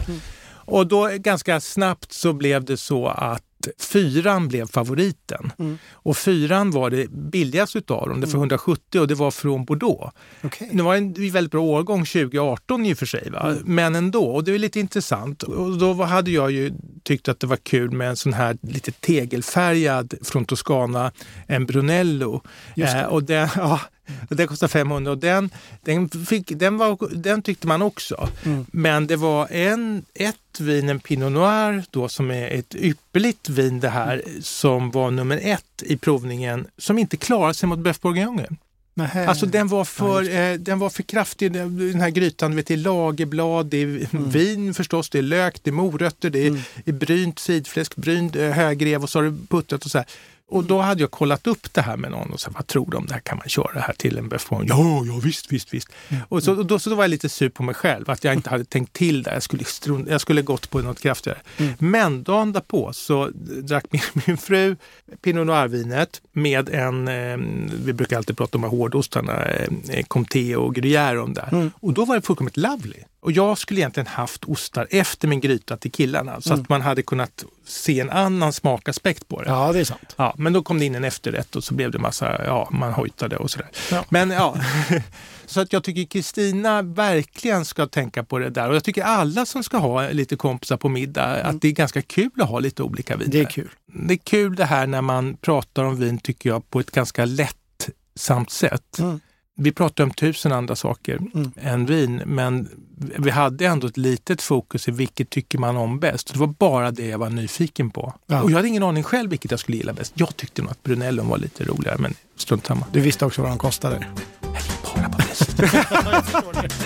Och 0.69 0.87
då 0.87 1.09
ganska 1.15 1.61
snabbt 1.61 2.13
så 2.13 2.33
blev 2.33 2.65
det 2.65 2.77
så 2.77 3.07
att 3.09 3.43
fyran 3.79 4.49
blev 4.49 4.67
favoriten. 4.69 5.53
Mm. 5.59 5.79
Och 5.93 6.17
fyran 6.17 6.71
var 6.71 6.91
det 6.91 7.11
billigaste 7.11 7.79
utav 7.79 8.09
dem, 8.09 8.21
det 8.21 8.27
för 8.27 8.39
170 8.39 9.01
och 9.01 9.09
det 9.09 9.15
var 9.15 9.31
från 9.31 9.65
Bordeaux. 9.65 10.13
Okej. 10.43 10.71
Det 10.73 10.83
var 10.83 10.95
en 10.97 11.31
väldigt 11.33 11.51
bra 11.53 11.61
årgång 11.63 12.05
2018 12.05 12.87
i 12.87 12.95
och 12.95 12.99
för 12.99 13.07
sig? 13.07 13.29
Mm. 13.29 13.59
men 13.65 13.95
ändå. 13.95 14.25
Och 14.25 14.45
det 14.45 14.55
är 14.55 14.59
lite 14.59 14.81
intressant. 14.81 15.43
Och 15.43 15.79
då 15.79 15.93
var- 15.93 16.07
hade 16.07 16.31
jag 16.31 16.51
ju 16.51 16.73
tyckt 17.03 17.29
att 17.29 17.41
det 17.41 17.47
var 17.47 17.57
kul 17.57 17.91
med 17.91 18.09
en 18.09 18.17
sån 18.17 18.33
här 18.33 18.57
lite 18.63 18.93
tegelfärgad 18.93 20.15
från 20.23 20.45
Toscana, 20.45 21.13
en 21.47 21.67
Brunello. 21.67 22.43
Just 22.75 22.93
det. 22.93 23.01
Eh, 23.01 23.07
och 23.07 23.23
den, 23.25 23.49
ja, 23.57 23.81
den 24.29 24.47
kostar 24.47 24.69
500 24.69 25.11
och 25.11 25.19
den, 25.19 25.51
den, 25.83 26.09
fick, 26.09 26.49
den, 26.49 26.77
var, 26.77 26.99
den 27.15 27.43
tyckte 27.43 27.67
man 27.67 27.83
också. 27.83 28.29
Mm. 28.45 28.67
Men 28.73 29.07
det 29.07 29.17
var 29.17 29.49
en, 29.51 30.05
ett 30.15 30.61
vin, 30.61 30.89
en 30.89 31.01
Pinot 31.01 31.33
Noir, 31.33 31.85
då, 31.91 32.09
som 32.09 32.31
är 32.31 32.51
ett 32.51 32.75
ypperligt 32.75 33.49
vin 33.49 33.81
det 33.81 33.89
här, 33.89 34.23
som 34.41 34.91
var 34.91 35.11
nummer 35.11 35.41
ett 35.43 35.83
i 35.83 35.97
provningen, 35.97 36.67
som 36.79 36.99
inte 36.99 37.17
klarade 37.17 37.55
sig 37.55 37.69
mot 37.69 37.79
Boeuf 37.79 38.01
Bourguignon. 38.01 38.57
Nähä. 38.99 39.27
Alltså 39.29 39.47
den 39.47 39.69
var 39.69 39.79
Ja, 39.79 39.85
för, 39.85 40.23
just 40.23 40.35
eh, 40.35 40.53
den 40.53 40.79
var 40.79 40.91
för 40.91 41.03
kraftig, 41.03 41.53
den 41.53 41.79
den 41.79 42.01
här 42.01 42.11
grytan. 42.11 42.57
Vet, 42.57 42.67
det 42.67 42.75
är 42.75 42.79
lagerblad, 42.79 43.67
det 43.67 43.77
är 43.77 43.87
Mm. 43.87 44.31
vin 44.31 44.75
förstås, 44.75 45.11
det 45.11 45.19
är 45.19 45.23
lök, 45.23 45.59
det 45.63 45.71
är 45.71 45.73
morötter, 45.73 46.31
det 46.31 46.39
är, 46.39 46.49
Mm. 46.49 46.61
är 46.85 46.93
brynt 46.93 47.39
sidfläsk, 47.39 47.97
brynt 47.97 48.37
eh, 48.37 48.51
högrev 48.51 49.03
och 49.03 49.11
så 49.11 49.19
har 49.19 49.25
du 49.25 49.37
puttrat 49.49 49.85
och 49.85 49.91
så 49.91 49.99
här. 49.99 50.07
Och 50.49 50.65
då 50.65 50.81
hade 50.81 51.01
jag 51.01 51.11
kollat 51.11 51.47
upp 51.47 51.75
det 51.75 51.81
här 51.81 51.97
med 51.97 52.11
någon 52.11 52.33
och 52.33 52.41
sa, 52.41 52.51
vad 52.55 52.67
tror 52.67 52.91
du 52.91 52.97
om 52.97 53.07
det 53.07 53.15
här? 53.15 53.21
Kan 53.21 53.39
man 53.39 53.49
köra 53.49 53.73
det 53.73 53.81
här 53.81 53.95
till 53.95 54.19
en 54.19 54.29
böff? 54.29 54.47
Ja, 54.51 55.05
ja 55.07 55.21
visst, 55.23 55.53
visst, 55.53 55.75
visst. 55.75 55.89
Mm. 56.09 56.23
Och, 56.29 56.43
så, 56.43 56.57
och 56.57 56.67
då, 56.67 56.79
så 56.79 56.91
då 56.91 56.97
var 56.97 57.05
jag 57.05 57.11
lite 57.11 57.29
sur 57.29 57.49
på 57.49 57.63
mig 57.63 57.75
själv, 57.75 58.11
att 58.11 58.25
jag 58.25 58.35
inte 58.35 58.51
hade 58.51 58.65
tänkt 58.65 58.93
till 58.93 59.23
där. 59.23 59.33
Jag 59.33 59.43
skulle, 59.43 59.65
jag 60.09 60.21
skulle 60.21 60.43
gått 60.43 60.71
på 60.71 60.79
något 60.79 61.01
kraftigare. 61.01 61.39
Mm. 61.57 61.75
Men 61.79 62.23
dagen 62.23 62.53
därpå 62.53 62.93
så 62.93 63.31
drack 63.63 63.85
min, 63.91 64.03
min 64.27 64.37
fru 64.37 64.77
Pinot 65.23 65.47
Noir-vinet 65.47 66.21
med 66.33 66.69
en, 66.69 67.09
eh, 67.09 67.37
vi 67.85 67.93
brukar 67.93 68.17
alltid 68.17 68.37
prata 68.37 68.59
om 68.59 68.65
hårdostarna, 68.65 69.45
eh, 69.45 70.05
Comté 70.09 70.57
och 70.57 70.75
Gruyère 70.75 71.17
om 71.17 71.35
där. 71.35 71.49
Mm. 71.53 71.71
Och 71.81 71.93
då 71.93 72.05
var 72.05 72.15
det 72.15 72.23
fullkomligt 72.23 72.57
lovely. 72.57 73.03
Och 73.21 73.33
jag 73.33 73.59
skulle 73.59 73.81
egentligen 73.81 74.07
haft 74.07 74.45
ostar 74.45 74.87
efter 74.91 75.29
min 75.29 75.41
gryta 75.41 75.77
till 75.77 75.93
killarna 75.93 76.41
så 76.41 76.53
mm. 76.53 76.63
att 76.63 76.69
man 76.69 76.81
hade 76.81 77.03
kunnat 77.03 77.45
se 77.65 78.01
en 78.01 78.11
annan 78.11 78.53
smakaspekt 78.53 79.29
på 79.29 79.43
det. 79.43 79.49
Ja, 79.49 79.73
det 79.73 79.81
är 79.81 79.85
sant. 79.85 80.15
Ja, 80.17 80.35
men 80.39 80.53
då 80.53 80.63
kom 80.63 80.79
det 80.79 80.85
in 80.85 80.95
en 80.95 81.05
efterrätt 81.05 81.57
och 81.57 81.65
så 81.65 81.75
blev 81.75 81.91
det 81.91 81.99
massa, 81.99 82.45
ja, 82.45 82.69
man 82.73 82.93
hojtade 82.93 83.37
och 83.37 83.51
sådär. 83.51 83.69
Ja. 83.91 84.05
Men 84.09 84.31
ja, 84.31 84.57
så 85.47 85.61
att 85.61 85.73
jag 85.73 85.85
tycker 85.85 86.05
Kristina 86.05 86.83
verkligen 86.83 87.65
ska 87.65 87.87
tänka 87.87 88.25
på 88.25 88.39
det 88.39 88.51
där. 88.51 88.69
Och 88.69 88.75
jag 88.75 88.85
tycker 88.85 89.03
alla 89.03 89.47
som 89.47 89.65
ska 89.65 89.79
ha 89.79 90.09
lite 90.09 90.37
kompisar 90.37 90.77
på 90.77 90.89
middag, 90.89 91.41
mm. 91.41 91.57
att 91.57 91.63
det 91.63 91.69
är 91.69 91.73
ganska 91.73 92.03
kul 92.03 92.31
att 92.41 92.49
ha 92.49 92.59
lite 92.59 92.83
olika 92.83 93.17
viner. 93.17 93.33
Det 93.33 93.41
är 93.41 93.45
kul. 93.45 93.71
Det 93.87 94.15
är 94.15 94.19
kul 94.19 94.57
det 94.57 94.65
här 94.65 94.87
när 94.87 95.03
man 95.03 95.37
pratar 95.37 95.85
om 95.85 95.97
vin, 95.97 96.19
tycker 96.19 96.51
jag, 96.51 96.71
på 96.71 96.81
ett 96.81 96.91
ganska 96.91 97.25
lättsamt 97.25 98.51
sätt. 98.51 98.99
Mm. 98.99 99.21
Vi 99.59 99.73
pratar 99.73 100.05
om 100.05 100.11
tusen 100.11 100.53
andra 100.53 100.77
saker 100.77 101.17
mm. 101.17 101.53
än 101.57 101.87
vin, 101.87 102.23
men 102.27 102.69
vi 103.19 103.31
hade 103.31 103.67
ändå 103.67 103.87
ett 103.87 103.97
litet 103.97 104.43
fokus 104.43 104.89
i 104.89 104.91
vilket 104.91 105.31
tycker 105.31 105.59
man 105.59 105.77
om 105.77 106.01
bäst. 106.01 106.33
Det 106.33 106.39
var 106.39 106.47
bara 106.47 106.91
det 106.91 107.07
jag 107.07 107.19
var 107.19 107.31
nyfiken 107.31 107.91
på. 107.91 108.15
Ja. 108.27 108.43
Och 108.43 108.51
jag 108.51 108.57
hade 108.57 108.69
ingen 108.69 108.83
aning 108.83 109.03
själv 109.03 109.31
vilket 109.31 109.51
jag 109.51 109.61
skulle 109.61 109.77
gilla 109.77 109.93
bäst. 109.93 110.13
Jag 110.17 110.37
tyckte 110.37 110.63
nog 110.63 110.71
att 110.71 110.83
Brunellon 110.83 111.29
var 111.29 111.39
lite 111.39 111.65
roligare, 111.65 111.97
men 111.99 112.15
strunt 112.37 112.67
samma. 112.67 112.87
Du 112.93 113.01
visste 113.01 113.25
också 113.27 113.43
vad 113.43 113.51
de 113.51 113.59
kostade? 113.59 114.07
Jag 114.43 114.63
gick 114.63 114.95
bara 114.95 115.09
på 115.09 115.19
bäst. 115.19 115.57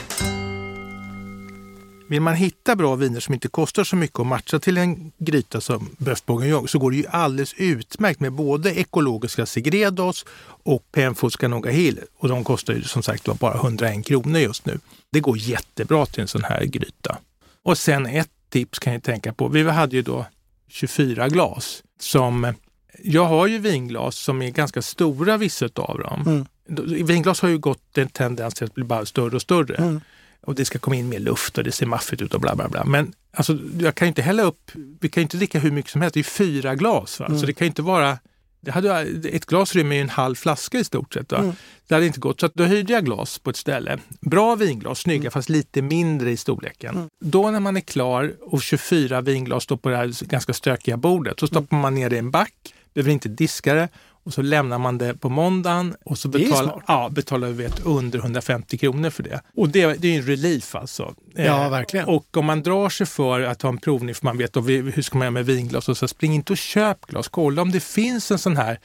Vill 2.11 2.23
man 2.23 2.35
hitta 2.35 2.77
bra 2.77 2.95
viner 2.95 3.21
som 3.21 3.35
inte 3.35 3.49
kostar 3.49 3.85
så 3.85 3.97
mycket 3.97 4.19
och 4.19 4.27
matcha 4.27 4.59
till 4.59 4.79
en 4.79 5.13
gryta 5.19 5.61
som 5.61 5.91
Boeuf 5.99 6.27
Bourguignon 6.27 6.69
så 6.69 6.79
går 6.79 6.91
det 6.91 6.97
ju 6.97 7.07
alldeles 7.07 7.55
utmärkt 7.55 8.21
med 8.21 8.33
både 8.33 8.75
ekologiska 8.75 9.47
Segredos 9.47 10.25
och 10.63 10.93
Penfusca 10.93 11.49
Noga 11.49 11.71
Hill. 11.71 12.01
Och 12.19 12.29
de 12.29 12.45
kostar 12.45 12.75
ju 12.75 12.83
som 12.83 13.03
sagt 13.03 13.39
bara 13.39 13.55
101 13.55 14.07
kronor 14.07 14.41
just 14.41 14.67
nu. 14.67 14.79
Det 15.13 15.21
går 15.21 15.39
jättebra 15.39 16.07
till 16.07 16.21
en 16.21 16.29
sån 16.29 16.45
här 16.45 16.65
gryta. 16.65 17.19
Och 17.63 17.79
sen 17.79 18.07
ett 18.07 18.31
tips 18.49 18.79
kan 18.79 18.93
jag 18.93 19.03
tänka 19.03 19.33
på. 19.33 19.49
Vi 19.49 19.71
hade 19.71 19.97
ju 19.97 20.03
då 20.03 20.27
24 20.69 21.29
glas 21.29 21.83
som 22.01 22.55
jag 23.05 23.25
har 23.25 23.47
ju 23.47 23.59
vinglas 23.59 24.17
som 24.17 24.43
är 24.43 24.51
ganska 24.51 24.83
stora 24.83 25.37
vissa 25.37 25.69
av 25.75 25.99
dem. 25.99 26.47
Mm. 26.67 27.07
Vinglas 27.07 27.41
har 27.41 27.49
ju 27.49 27.59
gått 27.59 27.99
en 27.99 28.09
tendens 28.09 28.55
till 28.55 28.65
att 28.65 28.75
bli 28.75 28.85
bara 28.85 29.07
större 29.07 29.37
och 29.37 29.43
större. 29.43 29.75
Mm 29.75 30.01
och 30.43 30.55
det 30.55 30.65
ska 30.65 30.79
komma 30.79 30.97
in 30.97 31.09
mer 31.09 31.19
luft 31.19 31.59
och 31.59 31.65
det 31.65 31.73
ser 31.73 31.87
maffigt 31.87 32.23
ut 32.23 32.35
och 32.35 32.41
bla 32.41 32.55
bla 32.55 32.69
bla. 32.69 32.85
Men 32.85 33.13
alltså, 33.33 33.59
jag 33.79 33.95
kan 33.95 34.09
inte 34.09 34.23
hälla 34.23 34.43
upp, 34.43 34.71
vi 35.01 35.09
kan 35.09 35.23
inte 35.23 35.37
dricka 35.37 35.59
hur 35.59 35.71
mycket 35.71 35.91
som 35.91 36.01
helst, 36.01 36.15
det 36.15 36.21
är 36.21 36.25
fyra 36.25 36.75
glas. 36.75 37.21
Va? 37.21 37.27
Mm. 37.27 37.39
Så 37.39 37.47
det 37.47 37.53
kan 37.53 37.67
inte 37.67 37.83
vara 37.83 38.19
det 38.63 38.71
hade, 38.71 39.01
ett 39.29 39.47
glas 39.47 39.75
rymmer 39.75 39.97
ju 39.97 40.03
en 40.03 40.09
halv 40.09 40.35
flaska 40.35 40.79
i 40.79 40.85
stort 40.85 41.15
sett. 41.15 41.33
Mm. 41.33 41.53
Det 41.89 41.95
hade 41.95 42.07
inte 42.07 42.21
gått. 42.21 42.41
Så 42.41 42.51
då 42.55 42.65
hyrde 42.65 42.93
jag 42.93 43.05
glas 43.05 43.39
på 43.39 43.51
ett 43.51 43.57
ställe. 43.57 43.99
Bra 44.21 44.55
vinglas, 44.55 44.99
snygga 44.99 45.21
mm. 45.21 45.31
fast 45.31 45.49
lite 45.49 45.83
mindre 45.83 46.31
i 46.31 46.37
storleken. 46.37 46.97
Mm. 46.97 47.09
Då 47.21 47.51
när 47.51 47.61
man 47.61 47.77
är 47.77 47.81
klar 47.81 48.33
och 48.41 48.63
24 48.63 49.21
vinglas 49.21 49.63
står 49.63 49.77
på 49.77 49.89
det 49.89 49.97
här 49.97 50.25
ganska 50.27 50.53
stökiga 50.53 50.97
bordet 50.97 51.41
så 51.41 51.47
stoppar 51.47 51.77
man 51.77 51.95
ner 51.95 52.11
det 52.11 52.17
i 52.17 52.19
en 52.19 52.31
back, 52.31 52.55
behöver 52.95 53.13
inte 53.13 53.29
diska 53.29 53.75
det 53.75 53.89
och 54.25 54.35
så 54.35 54.43
lämnar 54.43 54.79
man 54.79 54.99
det 54.99 55.15
på 55.15 55.29
måndagen 55.29 55.95
och 56.05 56.19
så 56.19 56.29
betalar, 56.29 56.83
ja, 56.87 57.09
betalar 57.13 57.49
vi 57.49 57.55
vet, 57.55 57.81
under 57.87 58.19
150 58.19 58.79
kronor 58.79 59.11
för 59.11 59.23
det. 59.23 59.41
Och 59.57 59.69
det, 59.69 59.95
det 59.95 60.09
är 60.09 60.19
en 60.19 60.27
relief 60.27 60.75
alltså. 60.75 61.15
Ja, 61.35 61.65
eh, 61.65 61.71
verkligen. 61.71 62.07
Och 62.07 62.37
om 62.37 62.47
man 62.47 62.63
drar 62.63 62.89
sig 62.89 63.07
för 63.07 63.41
att 63.41 63.63
ha 63.63 63.69
en 63.69 63.79
provning, 63.79 64.15
för 64.15 64.25
man 64.25 64.39
vet 64.39 64.53
då, 64.53 64.61
hur 64.61 65.03
ska 65.03 65.19
man 65.19 65.25
göra 65.25 65.31
med 65.31 65.47
vinglas, 65.47 65.89
och 65.89 65.97
så 65.97 66.09
spring 66.09 66.35
inte 66.35 66.53
och 66.53 66.59
köp 66.59 67.07
glas. 67.07 67.29
Kolla 67.29 67.63
om 67.63 67.71
det 67.71 67.81
finns 67.81 68.31
en 68.31 68.39
sån 68.39 68.57
här 68.57 68.79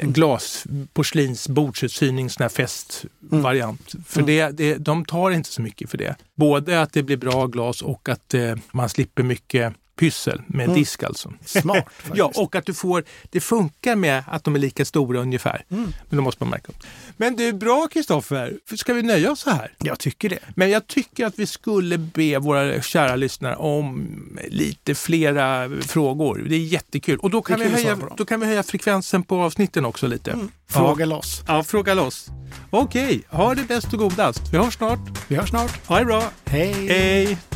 mm. 0.00 0.12
glas, 0.12 0.66
porslins, 0.92 1.48
bordsuthyrning, 1.48 2.30
sån 2.30 2.42
här 2.42 2.48
festvariant. 2.48 3.94
Mm. 3.94 4.04
För 4.04 4.20
mm. 4.20 4.26
Det, 4.26 4.50
det, 4.50 4.74
de 4.74 5.04
tar 5.04 5.30
inte 5.30 5.48
så 5.48 5.62
mycket 5.62 5.90
för 5.90 5.98
det. 5.98 6.16
Både 6.36 6.82
att 6.82 6.92
det 6.92 7.02
blir 7.02 7.16
bra 7.16 7.46
glas 7.46 7.82
och 7.82 8.08
att 8.08 8.34
eh, 8.34 8.54
man 8.72 8.88
slipper 8.88 9.22
mycket 9.22 9.74
pyssel 10.02 10.42
med 10.46 10.64
mm. 10.64 10.76
disk 10.76 11.02
alltså. 11.02 11.32
Smart. 11.44 11.84
ja, 12.14 12.32
och 12.34 12.56
att 12.56 12.66
du 12.66 12.74
får, 12.74 13.04
det 13.30 13.40
funkar 13.40 13.96
med 13.96 14.24
att 14.26 14.44
de 14.44 14.54
är 14.54 14.58
lika 14.58 14.84
stora 14.84 15.20
ungefär. 15.20 15.64
Mm. 15.70 15.92
Men 16.08 16.16
då 16.16 16.22
måste 16.22 16.44
man 16.44 16.50
märka 16.50 16.72
Men 17.16 17.36
det 17.36 17.48
är 17.48 17.52
bra 17.52 17.88
Kristoffer, 17.92 18.58
ska 18.76 18.94
vi 18.94 19.02
nöja 19.02 19.32
oss 19.32 19.40
så 19.40 19.50
här? 19.50 19.74
Jag 19.78 19.98
tycker 19.98 20.28
det. 20.28 20.38
Men 20.56 20.70
jag 20.70 20.86
tycker 20.86 21.26
att 21.26 21.38
vi 21.38 21.46
skulle 21.46 21.98
be 21.98 22.38
våra 22.38 22.82
kära 22.82 23.16
lyssnare 23.16 23.56
om 23.56 24.08
lite 24.48 24.94
flera 24.94 25.70
frågor. 25.80 26.46
Det 26.48 26.54
är 26.54 26.58
jättekul. 26.58 27.18
Och 27.18 27.30
då 27.30 27.42
kan, 27.42 27.60
vi 27.60 27.68
höja, 27.68 27.98
då 28.16 28.24
kan 28.24 28.40
vi 28.40 28.46
höja 28.46 28.62
frekvensen 28.62 29.22
på 29.22 29.42
avsnitten 29.42 29.84
också 29.84 30.06
lite. 30.06 30.30
Mm. 30.30 30.50
Fråga 30.68 31.04
ja. 31.04 31.06
loss. 31.06 31.42
Ja, 31.46 31.64
fråga 31.64 31.94
loss. 31.94 32.26
Okej, 32.70 33.22
ha 33.28 33.54
det 33.54 33.64
bäst 33.64 33.92
och 33.92 33.98
godast. 33.98 34.42
Vi 34.52 34.58
hörs 34.58 34.74
snart. 34.74 35.00
Vi 35.28 35.36
hörs 35.36 35.48
snart. 35.48 35.86
Ha 35.86 35.98
det 35.98 36.04
bra. 36.04 36.22
Hej. 36.46 36.88
Hej. 36.88 37.51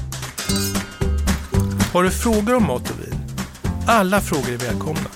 Har 1.97 2.03
du 2.03 2.11
frågor 2.11 2.55
om 2.55 2.67
mat 2.67 2.91
och 2.91 3.01
vin? 3.01 3.15
Alla 3.87 4.21
frågor 4.21 4.53
är 4.53 4.57
välkomna. 4.57 5.11